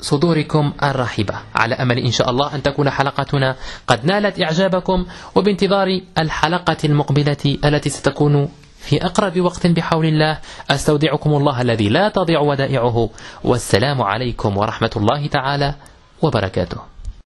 وصدوركم 0.00 0.72
الرحبة 0.82 1.34
على 1.54 1.74
أمل 1.74 1.98
إن 1.98 2.10
شاء 2.10 2.30
الله 2.30 2.54
أن 2.54 2.62
تكون 2.62 2.90
حلقتنا 2.90 3.56
قد 3.86 4.04
نالت 4.04 4.42
إعجابكم 4.42 5.06
وبانتظار 5.34 6.00
الحلقة 6.18 6.76
المقبلة 6.84 7.58
التي 7.64 7.90
ستكون 7.90 8.48
في 8.78 9.04
أقرب 9.04 9.40
وقت 9.40 9.66
بحول 9.66 10.06
الله. 10.06 10.38
أستودعكم 10.70 11.30
الله 11.30 11.60
الذي 11.60 11.88
لا 11.88 12.08
تضيع 12.08 12.40
ودائعه. 12.40 13.10
والسلام 13.44 14.02
عليكم 14.02 14.56
ورحمة 14.56 14.90
الله 14.96 15.26
تعالى 15.26 15.74
وبركاته. 16.22 16.97